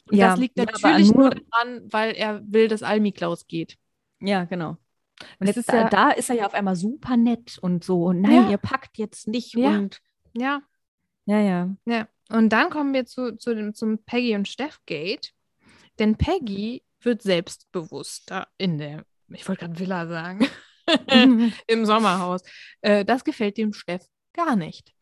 [0.10, 3.78] Und Ja, das liegt natürlich nur nur- daran, weil er will, dass Almi-Klaus geht.
[4.22, 4.78] Ja, genau.
[5.40, 8.14] Und jetzt, ist da, ja- da ist er ja auf einmal super nett und so,
[8.14, 8.50] nein, Ja.
[8.52, 9.70] ihr packt jetzt nicht Ja.
[9.70, 10.02] und
[10.38, 10.62] Ja,
[11.26, 11.76] ja, ja.
[11.86, 15.32] Ja, und dann kommen wir zu, zu dem, zum Peggy und Steph Gate.
[15.98, 20.48] Denn Peggy wird selbstbewusster in der, ich wollte gerade Villa sagen,
[21.68, 22.42] im Sommerhaus.
[22.82, 24.94] Äh, das gefällt dem Steff gar nicht.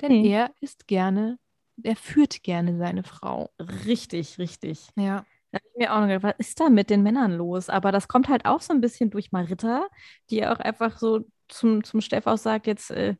[0.00, 0.32] Denn Nee.
[0.32, 1.38] er ist gerne,
[1.82, 3.50] er führt gerne seine Frau.
[3.86, 4.88] Richtig, richtig.
[4.96, 5.24] Ja.
[5.52, 7.68] Da habe ich mir auch noch gedacht, was ist da mit den Männern los?
[7.68, 9.86] Aber das kommt halt auch so ein bisschen durch Marita,
[10.30, 13.16] die auch einfach so zum, zum Steff auch sagt, jetzt äh,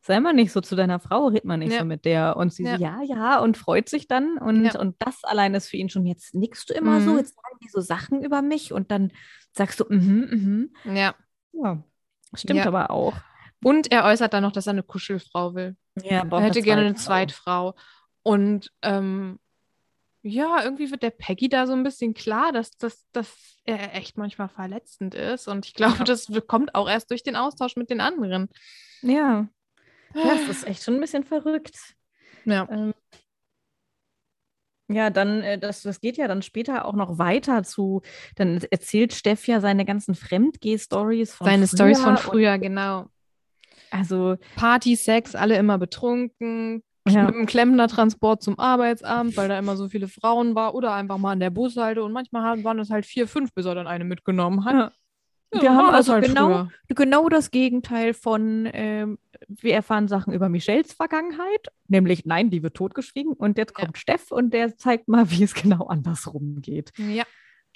[0.00, 1.80] sei mal nicht so zu deiner Frau, red mal nicht Ja.
[1.80, 2.36] so mit der.
[2.38, 2.76] Und sie Ja.
[2.78, 4.38] so, ja, ja, und freut sich dann.
[4.38, 4.80] Und, Ja.
[4.80, 7.18] und das allein ist für ihn schon, jetzt nickst du immer so, Mhm.
[7.18, 9.12] jetzt sagen die so Sachen über mich und dann
[9.56, 10.94] sagst du, mhm, mhm.
[10.96, 11.14] Ja.
[11.52, 11.82] Ja,
[12.34, 12.66] stimmt Ja.
[12.66, 13.14] aber auch.
[13.62, 15.76] Und er äußert dann noch, dass er eine Kuschelfrau will.
[16.02, 17.74] Ja, Er hätte gerne eine Zweitfrau.
[18.22, 19.38] Und ähm,
[20.22, 24.18] ja, irgendwie wird der Peggy da so ein bisschen klar, dass, dass, dass er echt
[24.18, 25.48] manchmal verletzend ist.
[25.48, 26.04] Und ich glaube, Ja.
[26.04, 28.48] das kommt auch erst durch den Austausch mit den anderen.
[29.02, 29.48] Ja.
[30.14, 31.76] ja, es ist echt schon ein bisschen verrückt.
[32.44, 32.66] Ja.
[32.70, 32.92] Ähm,
[34.88, 38.02] ja, dann, äh, das, das geht ja dann später auch noch weiter zu,
[38.36, 43.06] dann erzählt Steff ja seine ganzen Fremdgeh-Stories von Seine Stories von früher, genau.
[43.90, 46.82] Also, Party, Sex, alle immer betrunken.
[47.06, 47.24] Ja.
[47.26, 50.74] Mit dem Klempner-Transport zum Arbeitsamt, weil da immer so viele Frauen war.
[50.74, 52.02] Oder einfach mal an der Bushalte.
[52.02, 54.74] Und manchmal waren es halt vier, fünf, bis er dann eine mitgenommen hat.
[54.74, 54.92] Ja.
[55.54, 56.68] Ja, Wir haben also halt genau- früher.
[56.88, 59.18] genau das Gegenteil von, ähm,
[59.48, 63.32] wir erfahren Sachen über Michelles Vergangenheit, nämlich nein, die wird totgeschwiegen.
[63.32, 63.84] Und jetzt Ja.
[63.84, 66.92] kommt Steff und der zeigt mal, wie es genau andersrum geht.
[66.98, 67.24] Ja.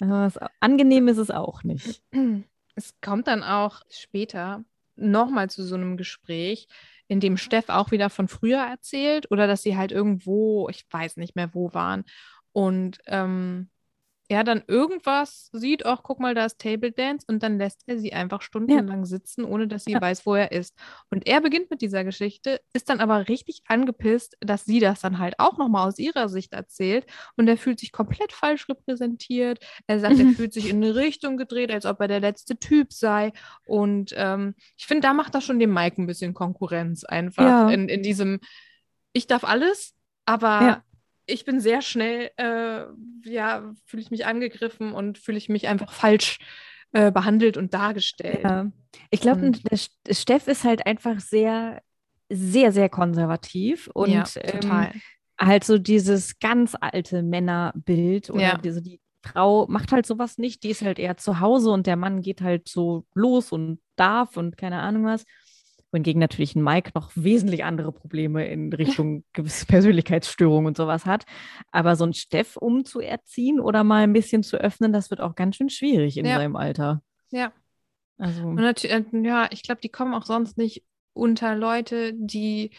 [0.01, 2.01] Also, angenehm ist es auch nicht.
[2.75, 4.63] Es kommt dann auch später
[4.95, 6.69] nochmal zu so einem Gespräch,
[7.09, 11.17] in dem Steff auch wieder von früher erzählt oder dass sie halt irgendwo, ich weiß
[11.17, 12.05] nicht mehr wo waren.
[12.53, 13.69] Und ähm,
[14.29, 17.97] er dann irgendwas sieht, ach, guck mal, da ist Table Dance und dann lässt er
[17.97, 20.01] sie einfach stundenlang sitzen, ohne dass sie Ja.
[20.01, 20.77] weiß, wo er ist.
[21.09, 25.17] Und er beginnt mit dieser Geschichte, ist dann aber richtig angepisst, dass sie das dann
[25.17, 27.05] halt auch nochmal aus ihrer Sicht erzählt
[27.37, 29.65] und er fühlt sich komplett falsch repräsentiert.
[29.87, 30.35] Er sagt, er Mhm.
[30.35, 33.33] fühlt sich in eine Richtung gedreht, als ob er der letzte Typ sei.
[33.65, 37.43] Und ähm, ich finde, da macht das schon dem Mike ein bisschen Konkurrenz einfach.
[37.43, 37.69] Ja.
[37.71, 38.39] In, in diesem,
[39.11, 40.83] ich darf alles, aber Ja.
[41.29, 42.85] Ich bin sehr schnell, äh,
[43.23, 46.39] ja, fühle ich mich angegriffen und fühle ich mich einfach falsch
[46.91, 48.43] äh, behandelt und dargestellt.
[48.43, 48.71] Ja.
[49.11, 49.51] Ich glaube,
[50.11, 51.81] Steff ist halt einfach sehr,
[52.29, 54.91] sehr, sehr konservativ und ja, ähm, total.
[55.39, 58.57] halt so dieses ganz alte Männerbild oder Ja.
[58.57, 61.97] diese, die Frau macht halt sowas nicht, die ist halt eher zu Hause und der
[61.97, 65.25] Mann geht halt so los und darf und keine Ahnung was.
[65.91, 71.25] Wohingegen natürlich ein Mike noch wesentlich andere Probleme in Richtung gewisse Persönlichkeitsstörungen und sowas hat.
[71.71, 75.55] Aber so ein Steff umzuerziehen oder mal ein bisschen zu öffnen, das wird auch ganz
[75.55, 76.37] schön schwierig in Ja.
[76.37, 77.01] seinem Alter.
[77.31, 77.51] Ja.
[78.17, 80.83] Also, Und natürlich, ja, ich glaube, die kommen auch sonst nicht
[81.13, 82.71] unter Leute, die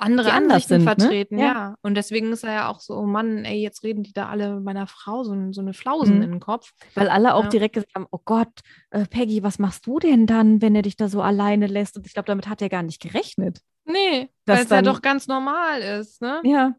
[0.00, 0.96] andere Ansichten sind, ne?
[0.96, 1.44] vertreten, Ja.
[1.46, 1.74] ja.
[1.82, 4.60] Und deswegen ist er ja auch so, oh Mann, ey, jetzt reden die da alle
[4.60, 6.22] meiner Frau so, so eine Flausen Mhm.
[6.22, 6.72] in den Kopf.
[6.94, 7.48] Weil alle auch Ja.
[7.50, 10.96] direkt gesagt haben, oh Gott, äh, Peggy, was machst du denn dann, wenn er dich
[10.96, 11.96] da so alleine lässt?
[11.96, 13.60] Und ich glaube, damit hat er gar nicht gerechnet.
[13.84, 16.40] Nee, Das weil es ja doch ganz normal ist, ne?
[16.44, 16.74] Ja.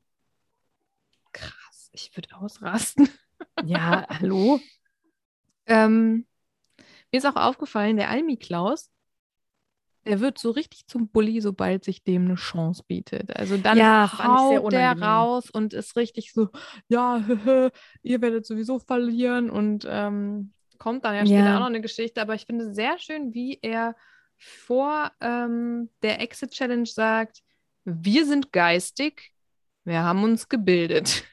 [1.34, 3.10] Krass, ich würde ausrasten.
[3.66, 4.60] Ja, hallo?
[5.66, 6.26] Ähm,
[7.12, 8.90] mir ist auch aufgefallen, der Almi-Klaus,
[10.06, 13.36] der wird so richtig zum Bully, sobald sich dem eine Chance bietet.
[13.36, 16.50] Also dann Ja, haut der raus und ist richtig so,
[16.88, 17.18] ja,
[18.02, 21.56] ihr werdet sowieso verlieren und ähm, kommt dann ja später Ja.
[21.56, 22.22] auch noch eine Geschichte.
[22.22, 23.96] Aber ich finde sehr schön, wie er
[24.38, 27.42] vor ähm, der Exit-Challenge sagt,
[27.84, 29.32] wir sind geistig,
[29.84, 31.24] wir haben uns gebildet.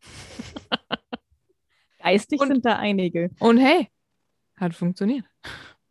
[1.98, 3.30] Geistig Und- sind da einige.
[3.40, 3.88] Und hey,
[4.56, 5.24] hat funktioniert.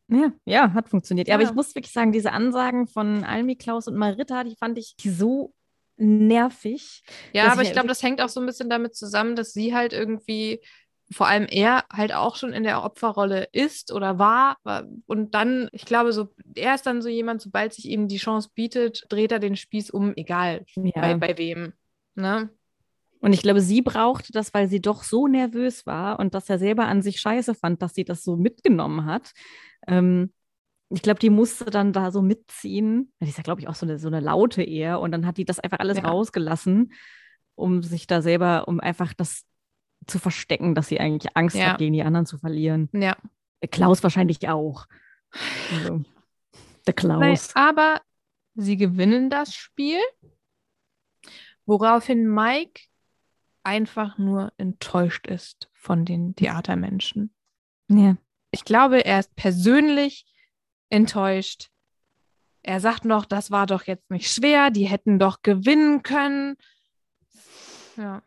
[0.07, 1.27] Ja, ja, hat funktioniert.
[1.27, 1.49] Ja, aber Ja.
[1.49, 5.53] ich muss wirklich sagen, diese Ansagen von Almi, Klaus und Marita, die fand ich so
[5.97, 7.03] nervig.
[7.33, 9.73] Ja, aber ich ich glaube, das hängt auch so ein bisschen damit zusammen, dass sie
[9.73, 10.59] halt irgendwie,
[11.11, 14.57] vor allem er, halt auch schon in der Opferrolle ist oder war.
[14.63, 18.17] war- Und dann, ich glaube, so, er ist dann so jemand, sobald sich ihm die
[18.17, 20.91] Chance bietet, dreht er den Spieß um, egal Ja.
[21.01, 21.73] bei, bei wem.
[22.15, 22.49] Ne?
[23.21, 26.57] Und ich glaube, sie brauchte das, weil sie doch so nervös war und das ja
[26.57, 29.31] selber an sich scheiße fand, dass sie das so mitgenommen hat.
[29.87, 30.31] Ähm,
[30.89, 33.11] ich glaube, die musste dann da so mitziehen.
[33.19, 34.99] Die ist ja, glaube ich, auch so eine, so eine Laute eher.
[34.99, 36.05] Und dann hat die das einfach alles Ja.
[36.05, 36.93] rausgelassen,
[37.55, 39.45] um sich da selber, um einfach das
[40.05, 41.71] zu verstecken, dass sie eigentlich Angst Ja.
[41.71, 42.89] hat, gegen die anderen zu verlieren.
[42.93, 43.17] Ja.
[43.63, 44.85] Der Klaus wahrscheinlich auch.
[45.71, 46.03] Also,
[46.85, 47.49] der Klaus.
[47.55, 48.01] aber
[48.53, 49.97] sie gewinnen das Spiel,
[51.65, 52.81] woraufhin Mike
[53.65, 57.33] einfach nur enttäuscht ist von den Theatermenschen.
[57.89, 58.15] Ja.
[58.51, 60.25] Ich glaube, er ist persönlich
[60.89, 61.69] enttäuscht.
[62.63, 66.55] Er sagt noch, das war doch jetzt nicht schwer, die hätten doch gewinnen können.
[67.97, 68.21] Ja.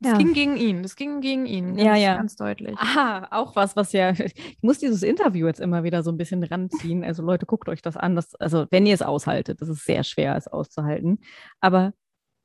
[0.00, 0.18] Das Ja.
[0.18, 1.74] ging gegen ihn, das ging gegen ihn.
[1.74, 2.16] Ganz, Ja, ja.
[2.16, 2.76] Ganz deutlich.
[2.78, 6.44] Ah, auch was, was ja, ich muss dieses Interview jetzt immer wieder so ein bisschen
[6.44, 7.02] ranziehen.
[7.02, 8.14] Also Leute, guckt euch das an.
[8.14, 11.18] Das, also wenn ihr es aushaltet, das ist sehr schwer, es auszuhalten.
[11.60, 11.94] Aber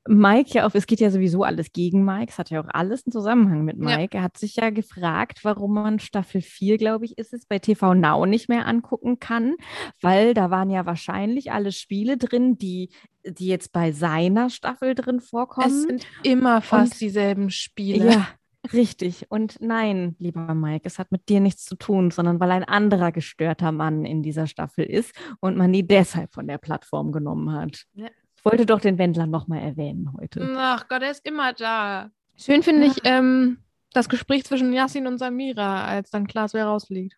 [0.08, 2.30] Mike ja auf, es geht ja sowieso alles gegen Mike.
[2.30, 3.98] Es hat ja auch alles einen Zusammenhang mit Ja.
[3.98, 4.18] Mike.
[4.18, 7.94] Er hat sich ja gefragt, warum man Staffel 4, glaube ich, ist es, bei TV
[7.94, 9.56] Now nicht mehr angucken kann,
[10.02, 12.90] weil da waren ja wahrscheinlich alle Spiele drin, die,
[13.26, 15.68] die jetzt bei seiner Staffel drin vorkommen.
[15.68, 18.12] Es sind immer fast Und- dieselben Spiele.
[18.12, 18.28] Ja,
[18.74, 19.28] richtig.
[19.30, 23.14] Und nein, lieber Mike, es hat mit dir nichts zu tun, sondern weil ein anderer
[23.14, 27.86] gestörter Mann in dieser Staffel ist und man die deshalb von der Plattform genommen hat.
[27.94, 28.08] Ja.
[28.46, 30.54] Ich wollte doch den Wendler nochmal erwähnen heute.
[30.58, 32.12] Ach Gott, er ist immer da.
[32.36, 33.60] Schön finde ich ähm,
[33.94, 37.18] das Gespräch zwischen Yassin und Samira, als dann klar ist, wer rausfliegt.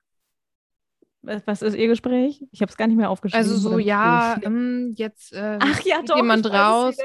[1.23, 2.43] Was was ist Ihr Gespräch?
[2.51, 3.43] Ich habe es gar nicht mehr aufgeschrieben.
[3.43, 4.45] Also so, ja, nicht?
[4.45, 6.15] ähm, jetzt äh, Ach ja, doch.
[6.17, 6.95] jemand raus.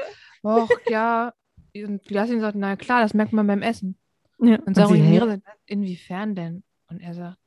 [0.43, 1.33] Och, ja.
[1.73, 3.97] Und Yassin sagt, na klar, das merkt man beim Essen.
[4.37, 4.59] Ja.
[4.65, 4.75] Und?
[4.75, 6.63] Samira sagt, inwiefern denn?
[6.89, 7.37] Und er sagt,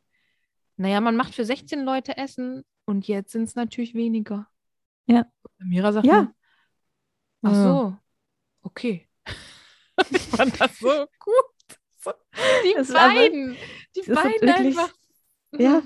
[0.76, 4.48] naja, man macht für 16 Leute Essen und jetzt sind es natürlich weniger.
[5.06, 5.26] Ja.
[5.60, 6.32] Samira sagt, Ja.
[7.44, 7.96] Ach so,
[8.62, 9.08] okay.
[10.10, 10.88] ich fand das so
[11.18, 11.78] gut.
[11.98, 12.12] So,
[12.64, 13.56] die Das ist aber- beiden,
[13.96, 14.92] die beiden wirklich- einfach.
[15.56, 15.82] Ja.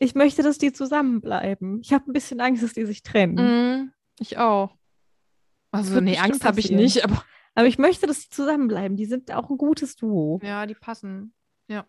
[0.00, 1.80] Ich möchte, dass die zusammenbleiben.
[1.80, 3.34] Ich habe ein bisschen Angst, dass die sich trennen.
[3.36, 4.76] Mhm, ich auch.
[5.70, 7.24] Also, nee, Angst habe ich nicht, aber
[7.54, 8.96] Aber ich möchte, dass die zusammenbleiben.
[8.96, 10.38] Die sind auch ein gutes Duo.
[10.42, 11.34] ja, die passen.
[11.68, 11.84] Ja.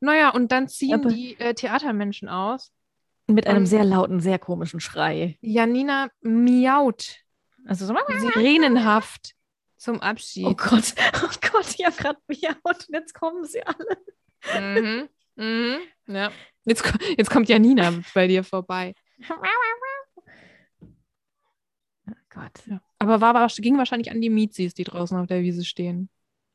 [0.00, 2.72] Naja, und dann ziehen Aber- die äh, Theatermenschen aus.
[3.28, 5.38] Mit einem sehr lauten, sehr komischen Schrei.
[5.40, 7.20] Janina miaut
[7.66, 7.94] Also so,
[8.34, 9.34] sirenenhaft
[9.76, 10.46] zum Abschied.
[10.46, 13.98] oh Gott, oh Gott, ich habe gerade miaut und jetzt kommen sie alle.
[14.54, 15.08] Mhm.
[15.36, 15.78] Mhm.
[16.06, 16.30] Ja.
[16.64, 16.84] Jetzt,
[17.16, 18.94] jetzt kommt Janina bei dir vorbei.
[22.08, 22.80] Oh Gott.
[22.98, 26.08] Aber war, war, ging wahrscheinlich an die Mietzis, die draußen auf der Wiese stehen.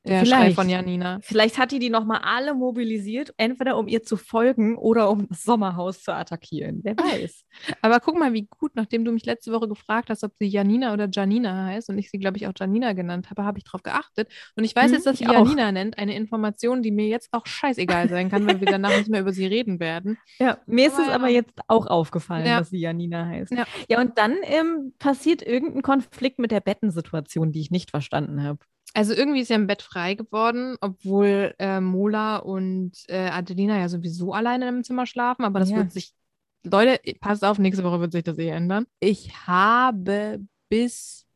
[0.07, 0.55] Der Schrei Vielleicht.
[0.55, 1.19] von Janina.
[1.21, 5.43] Vielleicht hat die die nochmal alle mobilisiert, entweder um ihr zu folgen oder um das
[5.43, 6.81] Sommerhaus zu attackieren.
[6.83, 7.43] Wer weiß.
[7.81, 10.93] Aber guck mal, wie gut, nachdem du mich letzte Woche gefragt hast, ob sie Janina
[10.93, 13.83] oder Janina heißt und ich sie, glaube ich, auch Janina genannt habe, habe ich darauf
[13.83, 14.29] geachtet.
[14.55, 15.33] Und ich weiß Mhm, jetzt, dass sie auch.
[15.33, 19.09] Janina nennt, eine Information, die mir jetzt auch scheißegal sein kann, weil wir danach nicht
[19.09, 20.17] mehr über sie reden werden.
[20.39, 22.59] Ja, mir ist es Aber- aber jetzt auch aufgefallen, Ja.
[22.59, 23.51] dass sie Janina heißt.
[23.51, 23.65] Ja.
[23.89, 28.59] ja und dann ähm, passiert irgendein Konflikt mit der Bettensituation, die ich nicht verstanden habe.
[28.97, 33.89] Also irgendwie ist ja im Bett frei geworden, obwohl äh, Mola und äh, Adelina ja
[33.89, 35.75] sowieso alleine im Zimmer schlafen, aber das Ja.
[35.77, 36.15] wird sich,
[36.63, 38.87] Leute, passt auf, nächste Woche wird sich das eh ändern.
[38.99, 41.27] Ich habe bis,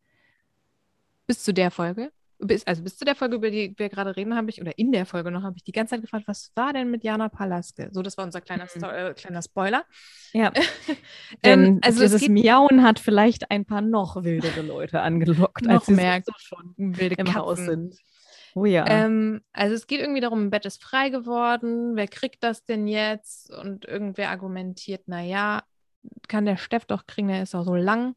[1.27, 2.11] bis zu der Folge
[2.41, 4.91] bis, also bis zu der Folge, über die wir gerade reden, habe ich, oder in
[4.91, 7.89] der Folge noch, habe ich die ganze Zeit gefragt, was war denn mit Jana Palaske?
[7.91, 8.79] So, das war unser kleiner, Mhm.
[8.79, 9.85] Sto- äh, kleiner Spoiler.
[10.33, 10.51] Ja.
[11.43, 15.85] Ähm, Denn also es dieses Miauen hat vielleicht ein paar noch wildere Leute angelockt, als
[15.85, 17.95] sie mehr sowieso schon wilde im Haus sind.
[18.53, 18.85] Oh ja.
[18.87, 22.87] Ähm, also es geht irgendwie darum, ein Bett ist frei geworden, wer kriegt das denn
[22.87, 23.49] jetzt?
[23.51, 25.63] Und irgendwer argumentiert, naja,
[26.27, 28.15] kann der Steff doch kriegen, der ist auch so lang.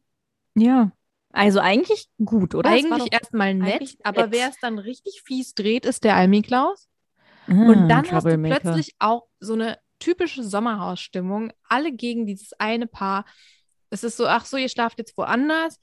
[0.55, 0.91] ja.
[1.35, 2.69] Also eigentlich gut, oder?
[2.69, 6.87] Eigentlich erstmal nett, eigentlich aber wer es dann richtig fies dreht, ist der Almi-Klaus.
[7.47, 11.51] Ah, Und dann hast du plötzlich auch so eine typische Sommerhausstimmung.
[11.67, 13.25] Alle gegen dieses eine Paar.
[13.89, 15.79] Es ist so, ach so, ihr schlaft jetzt woanders.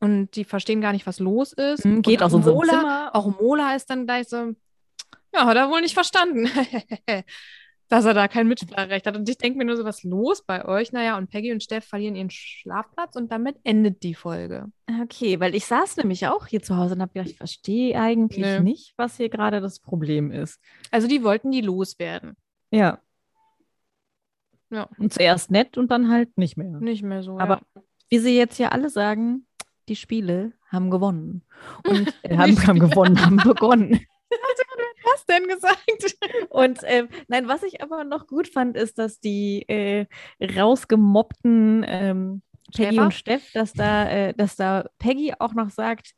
[0.00, 1.84] Und die verstehen gar nicht, was los ist.
[1.84, 3.10] Hm, geht und aus unserem Mola, Zimmer.
[3.14, 4.54] Auch Mola ist dann gleich so,
[5.34, 6.48] ja, hat er wohl nicht verstanden,
[7.90, 9.16] dass er da kein Mitspracherecht hat.
[9.16, 10.92] Und ich denke mir nur so, was los bei euch?
[10.92, 14.66] Naja, und Peggy und Steff verlieren ihren Schlafplatz und damit endet die Folge.
[15.02, 18.46] Okay, weil ich saß nämlich auch hier zu Hause und habe gedacht, ich verstehe eigentlich
[18.46, 18.60] Nö.
[18.60, 20.60] nicht, was hier gerade das Problem ist.
[20.92, 22.36] Also die wollten die loswerden.
[22.70, 23.00] Ja.
[24.70, 24.88] Ja.
[24.96, 26.78] Und zuerst nett und dann halt nicht mehr.
[26.78, 27.40] Nicht mehr so.
[27.40, 27.82] Aber ja.
[28.08, 29.46] wie sie jetzt ja alle sagen,
[29.88, 31.42] die Spiele haben gewonnen.
[31.84, 34.06] Und äh, haben, Die haben gewonnen, haben begonnen.
[35.12, 36.16] Was denn gesagt?
[36.50, 40.06] Und ähm, nein, was ich aber noch gut fand, ist, dass die äh,
[40.42, 42.42] rausgemobbten ähm,
[42.74, 43.04] Peggy Schäfer?
[43.04, 46.12] und Steff, dass da, äh, dass da Peggy auch noch sagt,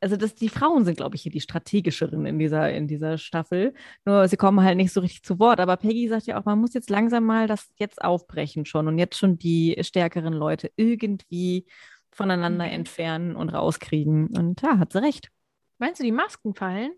[0.00, 3.72] also dass die Frauen sind, glaube ich, hier die strategischeren in dieser, in dieser Staffel.
[4.04, 5.60] Nur sie kommen halt nicht so richtig zu Wort.
[5.60, 8.98] Aber Peggy sagt ja auch, man muss jetzt langsam mal das jetzt aufbrechen schon und
[8.98, 11.66] jetzt schon die stärkeren Leute irgendwie
[12.12, 12.72] voneinander Mhm.
[12.72, 14.28] entfernen und rauskriegen.
[14.36, 15.30] Und ja, hat sie recht.
[15.78, 16.92] Meinst du, die Masken fallen?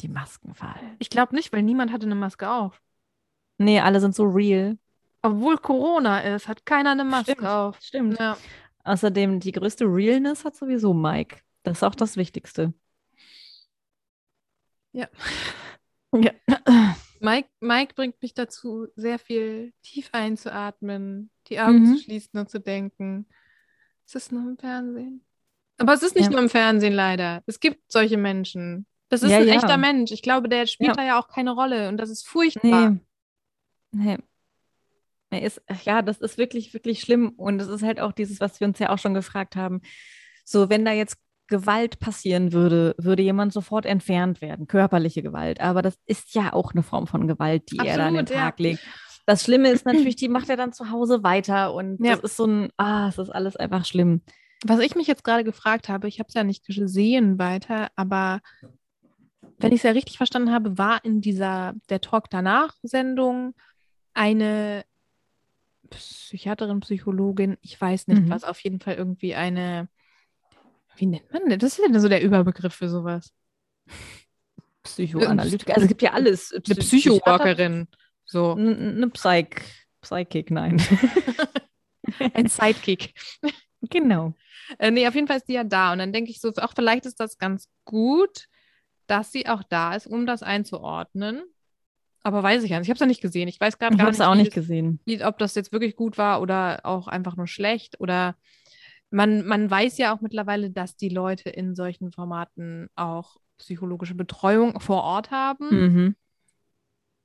[0.00, 0.96] Die Masken fallen.
[0.98, 2.82] Ich glaube nicht, weil niemand hatte eine Maske auf.
[3.58, 4.76] Nee, alle sind so real.
[5.22, 7.46] Obwohl Corona ist, hat keiner eine Maske Stimmt.
[7.48, 7.80] auf.
[7.80, 8.18] Stimmt.
[8.18, 8.36] Ja.
[8.84, 11.38] Außerdem, die größte Realness hat sowieso Mike.
[11.62, 12.72] Das ist auch das Wichtigste.
[14.92, 15.08] Ja.
[16.14, 16.30] Ja.
[17.20, 21.96] Mike, Mike bringt mich dazu, sehr viel tief einzuatmen, die Augen Mhm.
[21.96, 23.26] zu schließen und zu denken,
[24.06, 25.22] es ist nur im Fernsehen.
[25.78, 26.30] Aber es ist nicht Ja.
[26.30, 27.42] nur im Fernsehen leider.
[27.46, 28.86] Es gibt solche Menschen.
[29.08, 29.54] Das ist Ja, ein ja.
[29.54, 30.10] echter Mensch.
[30.12, 30.94] Ich glaube, der spielt Ja.
[30.94, 32.90] da ja auch keine Rolle und das ist furchtbar.
[32.90, 33.00] Nee.
[33.92, 34.18] Nee.
[35.30, 37.30] Er ist, ja, das ist wirklich, wirklich schlimm.
[37.30, 39.80] Und es ist halt auch dieses, was wir uns ja auch schon gefragt haben.
[40.44, 41.16] So, wenn da jetzt
[41.48, 45.60] Gewalt passieren würde, würde jemand sofort entfernt werden, körperliche Gewalt.
[45.60, 48.30] Aber das ist ja auch eine Form von Gewalt, die er da an den Absolut,
[48.40, 48.46] ja.
[48.46, 48.80] Tag legt.
[49.26, 52.14] Das Schlimme ist natürlich, die macht er dann zu Hause weiter und Ja.
[52.16, 54.22] das ist so ein, ah, es ist alles einfach schlimm.
[54.64, 58.40] Was ich mich jetzt gerade gefragt habe, ich habe es ja nicht gesehen weiter, aber
[59.58, 63.54] wenn ich es ja richtig verstanden habe, war in dieser der Talk danach Sendung
[64.14, 64.84] eine
[65.90, 68.30] Psychiaterin, Psychologin, ich weiß nicht Mhm.
[68.30, 69.88] was, auf jeden Fall irgendwie eine,
[70.96, 71.58] wie nennt man das?
[71.58, 73.32] Das ist ja so der Überbegriff für sowas.
[74.82, 75.74] Psychoanalytiker.
[75.74, 76.52] Also es gibt ja alles.
[76.52, 77.88] Eine Psy- Psychowalkerin.
[78.24, 79.62] So, Eine Psych,
[80.00, 80.82] Psychic, nein.
[82.34, 83.14] ein Sidekick.
[83.82, 84.34] genau.
[84.78, 85.92] Äh, nee, auf jeden Fall ist die ja da.
[85.92, 88.46] Und dann denke ich so, auch vielleicht ist das ganz gut,
[89.06, 91.42] dass sie auch da ist, um das einzuordnen.
[92.22, 92.86] Aber weiß ich ja nicht.
[92.86, 93.46] Ich habe es ja nicht gesehen.
[93.48, 95.00] Ich weiß gerade Ich gar habe es nicht, auch nicht das- gesehen.
[95.04, 98.00] wie, ob das jetzt wirklich gut war oder auch einfach nur schlecht.
[98.00, 98.34] Oder
[99.10, 104.80] man, man weiß ja auch mittlerweile, dass die Leute in solchen Formaten auch psychologische Betreuung
[104.80, 105.68] vor Ort haben.
[105.70, 106.16] Mhm.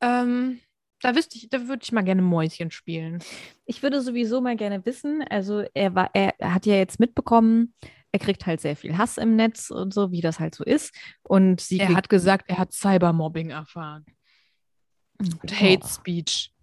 [0.02, 0.60] Ähm,
[1.02, 3.20] da wüsste ich, da würde ich mal gerne Mäuschen spielen.
[3.66, 7.74] Ich würde sowieso mal gerne wissen, also er war, er hat ja jetzt mitbekommen,
[8.12, 10.94] er kriegt halt sehr viel Hass im Netz und so, wie das halt so ist.
[11.24, 14.06] Und sie Er hat gesagt, er hat Cybermobbing erfahren.
[15.20, 16.54] Und Hate Speech.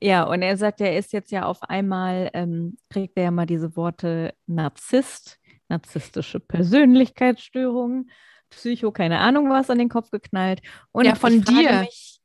[0.00, 3.46] Ja, und er sagt, er ist jetzt ja auf einmal, ähm, kriegt er ja mal
[3.46, 5.38] diese Worte Narzisst,
[5.68, 8.08] narzisstische Persönlichkeitsstörung,
[8.50, 10.60] Psycho, keine Ahnung was, an den Kopf geknallt.
[10.90, 11.80] Und Ja, von dir.
[11.80, 12.20] Mich,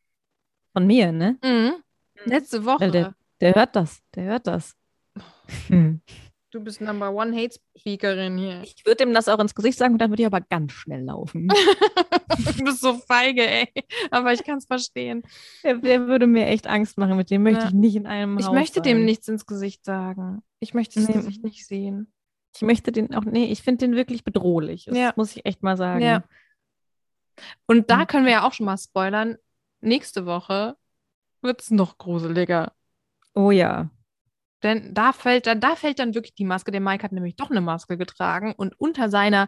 [0.73, 1.37] von mir, ne?
[1.43, 1.73] Mhm.
[2.25, 2.89] Letzte Woche.
[2.91, 4.75] Der, der hört das, der hört das.
[5.67, 6.01] Hm.
[6.57, 8.63] Du bist Number One Hate Speakerin hier.
[8.63, 11.03] Ich würde ihm das auch ins Gesicht sagen und dann würde ich aber ganz schnell
[11.03, 11.47] laufen.
[12.57, 13.67] du bist so feige, ey.
[14.09, 15.21] Aber ich kann es verstehen.
[15.63, 17.67] der, der würde mir echt Angst machen, mit dem möchte Ja.
[17.67, 19.05] ich nicht in einem Ich Haus möchte dem sein.
[19.05, 20.41] nichts ins Gesicht sagen.
[20.59, 21.13] Ich möchte das Nee.
[21.13, 22.11] Gesicht nicht sehen.
[22.55, 24.85] Ich möchte den auch, nee, ich finde den wirklich bedrohlich.
[24.85, 25.13] Das Ja.
[25.15, 26.01] muss ich echt mal sagen.
[26.01, 26.23] Ja.
[27.67, 28.07] Und da Mhm.
[28.07, 29.37] können wir ja auch schon mal spoilern.
[29.79, 30.75] Nächste Woche
[31.43, 32.71] wird es noch gruseliger.
[33.35, 33.91] Oh ja.
[34.63, 36.71] Denn da fällt dann, da fällt dann wirklich die Maske.
[36.71, 39.47] Der Mike hat nämlich doch eine Maske getragen und unter seiner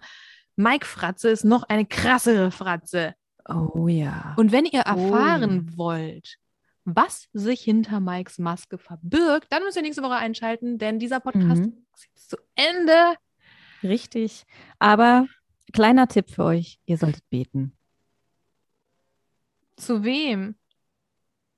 [0.56, 3.16] Mike-Fratze ist noch eine krassere Fratze.
[3.48, 4.34] Oh ja.
[4.38, 4.90] Und wenn ihr Oh.
[4.90, 6.36] erfahren wollt,
[6.86, 11.62] was sich hinter Mikes Maske verbirgt, dann müsst ihr nächste Woche einschalten, denn dieser Podcast
[11.62, 11.86] Mhm.
[11.96, 13.16] ist jetzt zu Ende.
[13.84, 14.44] Richtig.
[14.80, 15.26] Aber
[15.74, 17.76] kleiner Tipp für euch, ihr solltet beten.
[19.78, 20.56] Zu wem?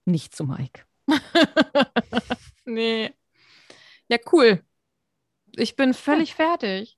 [0.05, 0.83] Nicht zu Mike.
[2.65, 3.11] nee.
[4.11, 4.61] Ja, cool.
[5.55, 6.97] Ich bin völlig fertig.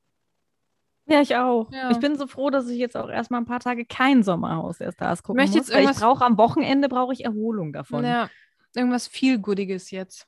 [1.06, 1.72] Ja, ich auch.
[1.72, 1.92] Ja.
[1.92, 4.92] Ich bin so froh, dass ich jetzt auch erstmal ein paar Tage kein Sommerhaus der
[4.94, 5.68] Stars gucken Möchte muss.
[5.68, 8.04] jetzt Weil ich irgendwas- brauche am Wochenende brauche ich Erholung davon.
[8.04, 8.30] Ja,
[8.76, 10.26] irgendwas viel Goodiges jetzt.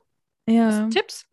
[0.48, 0.88] Ja.
[0.90, 1.26] Tipps?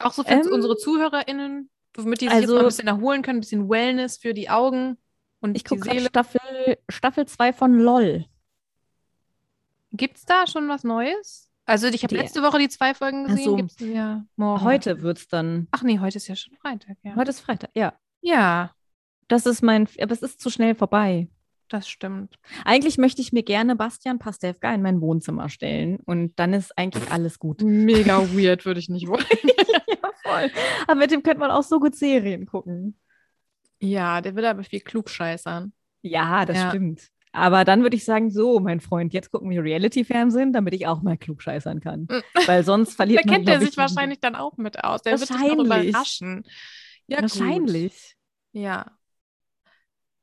[0.00, 3.22] Auch so für Ähm, unsere ZuhörerInnen, womit die sich jetzt also- mal ein bisschen erholen
[3.22, 4.96] können, ein bisschen Wellness für die Augen
[5.40, 6.06] und Ich die Seele.
[6.08, 8.26] Staffel, Staffel 2 von LOL.
[9.92, 11.47] Gibt es da schon was Neues?
[11.68, 13.44] Also ich habe Die- letzte Woche die zwei Folgen gesehen.
[13.44, 13.56] so.
[13.56, 14.64] Gibt's ja morgen.
[14.64, 15.68] Heute wird es dann.
[15.70, 17.14] Ach nee, heute ist ja schon Freitag, ja.
[17.14, 17.92] Heute ist Freitag, ja.
[18.20, 18.72] Ja,
[19.28, 21.28] Das ist mein, aber es ist zu schnell vorbei.
[21.68, 22.36] das stimmt.
[22.64, 27.10] Eigentlich möchte ich mir gerne Bastian Pastewka in mein Wohnzimmer stellen und dann ist eigentlich
[27.12, 27.60] alles gut.
[27.60, 29.26] Mega weird, würde ich nicht wollen.
[29.86, 30.50] ja, voll.
[30.86, 32.98] Aber mit dem könnte man auch so gut Serien gucken.
[33.80, 35.72] Ja, der will aber viel klugscheißern.
[36.00, 36.68] Ja, das Ja.
[36.70, 37.08] stimmt.
[37.38, 41.02] Aber dann würde ich sagen, so, mein Freund, jetzt gucken wir Reality-Fernsehen, damit ich auch
[41.02, 42.02] mal klugscheißern kann.
[42.02, 42.22] Mm.
[42.46, 45.02] Weil sonst Da verliert man, kennt er sich ich, wahrscheinlich dann auch mit aus.
[45.02, 45.66] Der wird Wahrscheinlich.
[45.66, 46.44] überraschen.
[47.06, 47.22] Ja, gut.
[47.22, 48.16] Wahrscheinlich.
[48.52, 48.98] Ja.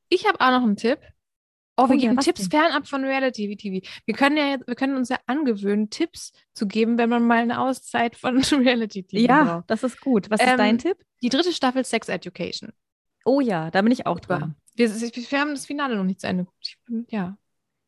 [0.09, 0.99] Ich habe auch noch einen Tipp.
[1.77, 2.51] Oh, wir Oh ja, geben was Tipps denn?
[2.51, 3.85] fernab von Reality TV.
[4.05, 7.39] Wir können ja jetzt, wir können uns ja angewöhnen, Tipps zu geben, wenn man mal
[7.39, 9.69] eine Auszeit von Reality TV Ja, braucht.
[9.69, 10.29] das ist gut.
[10.29, 10.97] Was Ähm, ist dein Tipp?
[11.21, 12.71] Die dritte Staffel Sex Education.
[13.25, 14.55] Oh ja, da bin ich auch Super.
[14.75, 16.77] Wir, wir haben das Finale noch nicht zu Ende geguckt.
[17.09, 17.37] Ja.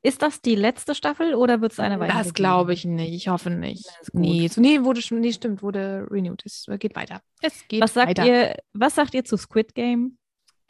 [0.03, 2.17] Ist das die letzte Staffel oder wird es eine weitere?
[2.17, 3.13] Das glaube ich nicht.
[3.13, 3.85] Ich hoffe nicht.
[4.13, 6.43] Nee, so, nee, wurde schon, nee, stimmt, wurde renewed.
[6.45, 7.21] Es geht weiter.
[7.41, 8.25] Es geht Was sagt weiter.
[8.25, 10.17] ihr, was sagt ihr zu Squid Game?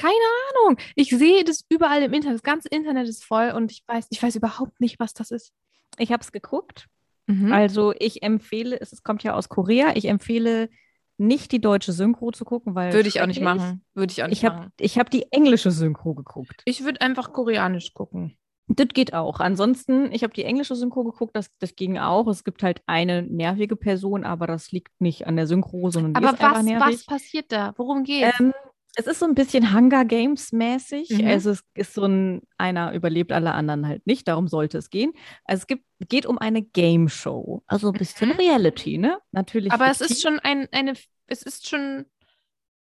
[0.02, 0.78] Ahnung.
[0.96, 2.36] Ich sehe das überall im Internet.
[2.36, 5.52] Das ganze Internet ist voll und ich weiß, ich weiß überhaupt nicht, was das ist.
[5.98, 6.88] Ich habe es geguckt.
[7.28, 7.52] Mhm.
[7.52, 10.70] Also ich empfehle, es kommt ja aus Korea, ich empfehle
[11.18, 13.84] nicht die deutsche Synchro zu gucken, weil Würde ich auch nicht machen.
[13.94, 14.72] Würde ich auch nicht Ich habe machen.
[14.80, 16.62] ich hab die englische Synchro geguckt.
[16.66, 18.38] Ich würde einfach koreanisch gucken.
[18.70, 19.40] Das geht auch.
[19.40, 22.28] Ansonsten, ich habe die englische Synchro geguckt, das, das ging auch.
[22.28, 26.18] Es gibt halt eine nervige Person, aber das liegt nicht an der Synchro, sondern die
[26.18, 26.96] Aber ist was, nervig.
[26.96, 27.74] was passiert da?
[27.78, 28.38] Worum geht's?
[28.40, 28.54] Ähm,
[29.00, 31.10] es ist so ein bisschen Hunger Games mäßig.
[31.12, 31.28] Mhm.
[31.28, 35.14] Also es ist so ein, einer überlebt alle anderen halt nicht, darum sollte es gehen.
[35.46, 37.62] Also es gibt, geht um eine Game Show.
[37.68, 39.20] Also ein bisschen Reality, ne?
[39.32, 39.72] Natürlich.
[39.72, 40.18] Aber es fiktiv.
[40.18, 40.94] ist schon ein, eine,
[41.28, 42.06] es ist schon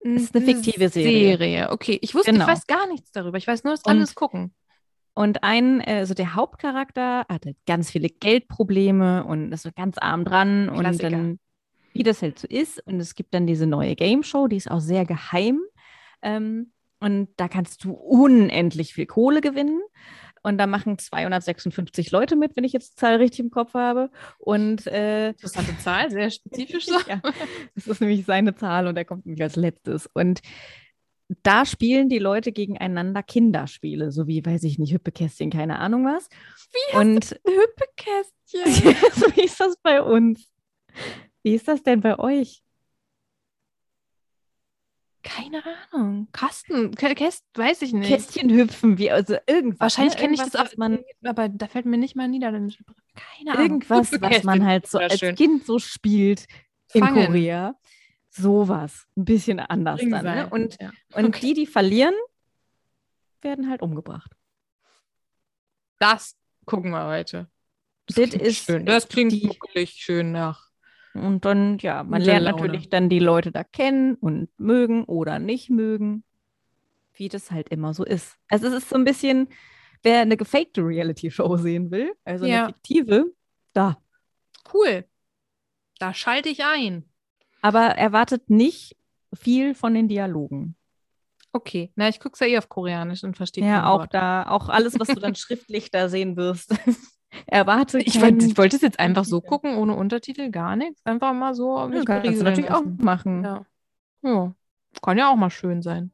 [0.01, 1.37] Es ist eine fiktive Serie.
[1.37, 1.71] Serie.
[1.71, 2.45] Okay, ich wusste, Genau.
[2.45, 3.37] ich weiß gar nichts darüber.
[3.37, 4.53] Ich weiß nur, dass Und- alles gucken.
[5.15, 10.69] Und ein, also der Hauptcharakter hatte ganz viele Geldprobleme und ist so ganz arm dran.
[10.69, 11.09] Und Klassiker.
[11.09, 11.39] dann,
[11.91, 12.79] wie das halt so ist.
[12.87, 15.59] Und es gibt dann diese neue Game Show, die ist auch sehr geheim.
[16.21, 19.81] Ähm, und da kannst du unendlich viel Kohle gewinnen.
[20.41, 24.09] Und da machen 256 Leute mit, wenn ich jetzt die Zahl richtig im Kopf habe.
[24.37, 26.97] Und äh, Interessante Zahl, sehr spezifisch so.
[27.07, 27.21] ja,
[27.75, 30.09] das ist nämlich seine Zahl und er kommt nämlich als letztes.
[30.13, 30.41] Und
[31.43, 36.27] da spielen die Leute gegeneinander Kinderspiele, so wie, weiß ich nicht, Hüppekästchen, keine Ahnung was.
[36.71, 38.95] Wie und Hüppekästchen.
[39.35, 40.49] wie ist das bei uns?
[41.43, 42.63] Wie ist das denn bei euch?
[45.29, 45.61] Keine
[45.91, 46.27] Ahnung.
[46.31, 48.07] Kasten, Kä- Käst, weiß ich nicht.
[48.09, 49.79] Kästchen hüpfen, wie, also irgendwas.
[49.79, 50.21] Wahrscheinlich ne?
[50.21, 53.03] kenne ich das auch, man, aber da fällt mir nicht mal niederländische Begriff.
[53.15, 53.63] Keine Ahnung.
[53.65, 54.65] irgendwas, was man Hüppekästchen.
[54.65, 55.19] halt so als.
[55.37, 56.45] Kind so spielt
[56.93, 57.27] in Fangen.
[57.27, 57.75] Korea.
[58.31, 59.07] Sowas.
[59.17, 60.23] Ein bisschen anders dann.
[60.25, 60.49] Ne?
[60.49, 60.91] Und, ja.
[61.13, 61.39] und Okay.
[61.41, 62.13] die, die verlieren,
[63.41, 64.31] werden halt umgebracht.
[65.99, 67.49] das gucken wir heute.
[68.07, 68.85] Das klingt ist schön.
[68.85, 70.68] Das klingt die- wirklich schön nach.
[71.13, 72.57] Und dann, ja, man lernt Laune.
[72.61, 76.23] natürlich dann die Leute da kennen und mögen oder nicht mögen,
[77.13, 78.37] wie das halt immer so ist.
[78.47, 79.49] Also es ist so ein bisschen,
[80.03, 82.65] wer eine gefakte Reality-Show sehen will, also Ja.
[82.65, 83.33] eine fiktive,
[83.73, 83.97] da.
[84.73, 85.05] Cool.
[85.99, 87.03] Da schalte ich ein.
[87.61, 88.95] Aber erwartet nicht
[89.33, 90.75] viel von den Dialogen.
[91.51, 91.91] Okay.
[91.95, 94.13] Na, ich gucke es ja eh auf Koreanisch und verstehe Ja, auch Wort.
[94.13, 96.73] da, auch alles, was du dann schriftlich da sehen wirst.
[97.45, 101.01] Erwarte Ich kein- wollte, ich wollte es jetzt einfach so gucken, ohne Untertitel, gar nichts.
[101.05, 101.77] Einfach mal so.
[101.77, 103.43] Ja, kannst du natürlich auch machen.
[103.43, 103.65] Ja.
[104.23, 104.53] ja.
[105.01, 106.11] Kann ja auch mal schön sein.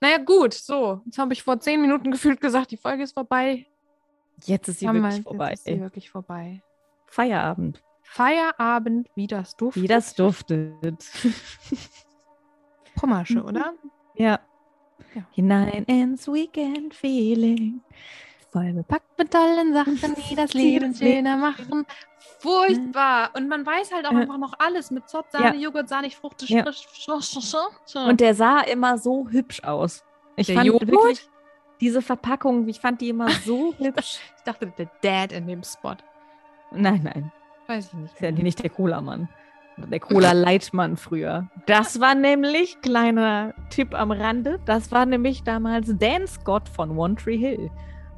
[0.00, 1.02] Naja, gut, so.
[1.04, 3.66] Jetzt habe ich vor zehn Minuten gefühlt gesagt, die Folge ist vorbei.
[4.44, 5.52] Jetzt ist sie Haben wir- wirklich jetzt vorbei.
[5.52, 6.62] Ist sie wirklich vorbei.
[7.06, 7.82] Feierabend.
[8.02, 9.82] Feierabend, wie das duftet.
[9.82, 10.74] Wie das duftet.
[12.96, 13.74] Pommersche, oder?
[14.14, 14.40] Ja.
[15.14, 15.22] Ja.
[15.32, 17.80] Hinein ins Weekend Feeling.
[18.52, 19.98] Voll bepackt mit tollen Sachen,
[20.30, 21.86] die das Leben schöner machen.
[22.40, 23.30] Furchtbar.
[23.36, 26.64] Und man weiß halt auch einfach noch alles mit Zott, Sahne, Joghurt, Sahnig, Frucht, Ja.
[28.06, 30.04] Und der sah immer so hübsch aus.
[30.36, 30.88] Ich Der fand Joghurt?
[30.88, 31.28] wirklich
[31.80, 34.18] diese Verpackung, ich fand die immer so hübsch.
[34.36, 35.96] Ich dachte, der Dad in dem Spot.
[36.72, 37.32] Nein, nein,
[37.66, 38.14] Weiß ich nicht.
[38.14, 39.28] ist ja nicht der Cola-Mann.
[39.76, 41.48] der Cola Leitmann früher.
[41.66, 47.14] Das war nämlich, kleiner Tipp am Rande, das war nämlich damals Dan Scott von One
[47.16, 47.70] Tree Hill.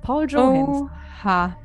[0.03, 0.83] Paul Jones.
[1.25, 1.57] Oha.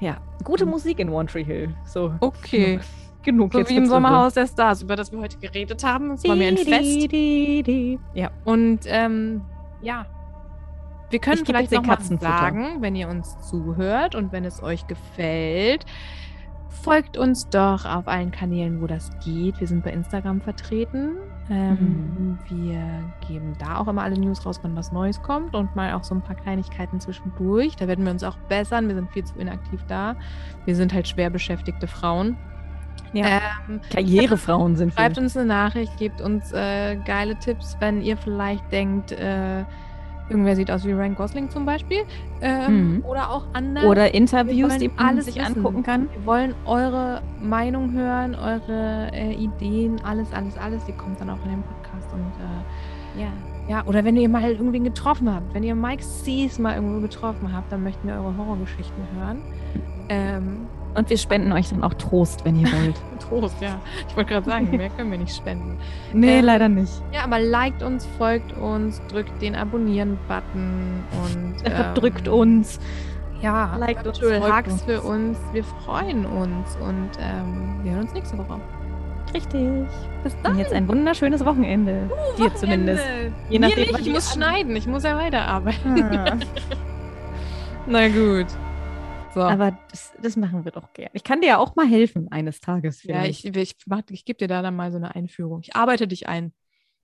[0.00, 1.74] Ja, gute Musik in One Tree Hill.
[1.84, 2.80] So, Okay.
[3.22, 6.10] genug So jetzt wie im Sommerhaus der Stars, über das wir heute geredet haben.
[6.12, 6.68] Es war mir ein Fest.
[6.82, 7.98] di, di, di.
[8.12, 9.42] Ja, Und ähm,
[9.80, 10.04] ja,
[11.10, 12.30] wir können Ich vielleicht noch mal Katzenfutter.
[12.30, 15.86] sagen, wenn ihr uns zuhört und wenn es euch gefällt,
[16.68, 19.60] folgt uns doch auf allen Kanälen, wo das geht.
[19.60, 21.16] Wir sind bei Instagram vertreten.
[21.50, 22.82] Ähm, Wir
[23.26, 26.14] geben da auch immer alle News raus, wenn was Neues kommt und mal auch so
[26.14, 27.76] ein paar Kleinigkeiten zwischendurch.
[27.76, 28.88] Da werden wir uns auch bessern.
[28.88, 30.16] Wir sind viel zu inaktiv da.
[30.64, 32.36] Wir sind halt schwer beschäftigte Frauen.
[33.12, 33.40] ja.
[33.68, 35.02] Ähm, Karrierefrauen sind wir.
[35.02, 39.64] Schreibt uns eine Nachricht, gebt uns äh, geile Tipps, wenn ihr vielleicht denkt, äh,
[40.28, 41.98] irgendwer sieht aus wie Ryan Gosling zum Beispiel.
[42.40, 43.04] Ähm, Mhm.
[43.04, 43.86] Oder auch andere.
[43.86, 45.56] Oder Interviews, die man alles sich wissen.
[45.56, 46.08] angucken kann.
[46.12, 50.84] Wir wollen eure Meinung hören, eure äh, Ideen, alles, alles, alles.
[50.84, 52.12] Die kommt dann auch in den Podcast.
[52.12, 53.28] Und äh, Ja.
[53.68, 57.52] ja, oder wenn ihr mal irgendwen getroffen habt, wenn ihr Mike Sees mal irgendwo getroffen
[57.52, 59.42] habt, dann möchten wir eure Horrorgeschichten hören.
[60.08, 62.94] Ähm, Und wir spenden euch dann auch Trost, wenn ihr wollt.
[63.28, 63.80] Trost, ja.
[64.08, 65.76] Ich wollte gerade sagen, mehr können wir nicht spenden.
[66.12, 66.92] nee, Ähm, leider nicht.
[67.12, 72.78] Ja, aber liked uns, folgt uns, drückt den Abonnieren-Button und ähm, Drückt uns.
[73.42, 74.82] Ja, liked uns, folgt Hugs uns.
[74.82, 75.38] für uns.
[75.52, 78.60] Wir freuen uns und ähm, wir hören uns nächste Woche.
[79.34, 79.88] Richtig.
[80.22, 82.08] Bis Und jetzt ein wunderschönes Wochenende.
[82.38, 83.02] Dir zumindest.
[83.50, 84.76] Je nachdem, nachdem, was ich muss schneiden.
[84.76, 86.02] Ich muss ja weiterarbeiten.
[86.04, 86.36] Ah.
[87.86, 88.46] Na gut.
[89.34, 89.42] So.
[89.42, 91.10] Aber das, das machen wir doch gern.
[91.12, 93.02] Ich kann dir ja auch mal helfen eines Tages.
[93.02, 93.44] ja, vielleicht.
[93.44, 95.60] ich, ich, mach- ich gebe dir da dann mal so eine Einführung.
[95.62, 96.52] Ich arbeite dich ein.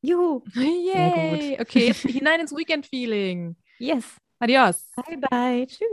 [0.03, 0.43] Juhu.
[0.55, 1.59] Yay.
[1.61, 3.57] Okay, hinein ins Weekend-Feeling.
[3.79, 4.17] Yes.
[4.39, 4.91] Adios.
[4.97, 5.67] Bye, bye.
[5.67, 5.89] Tschüss.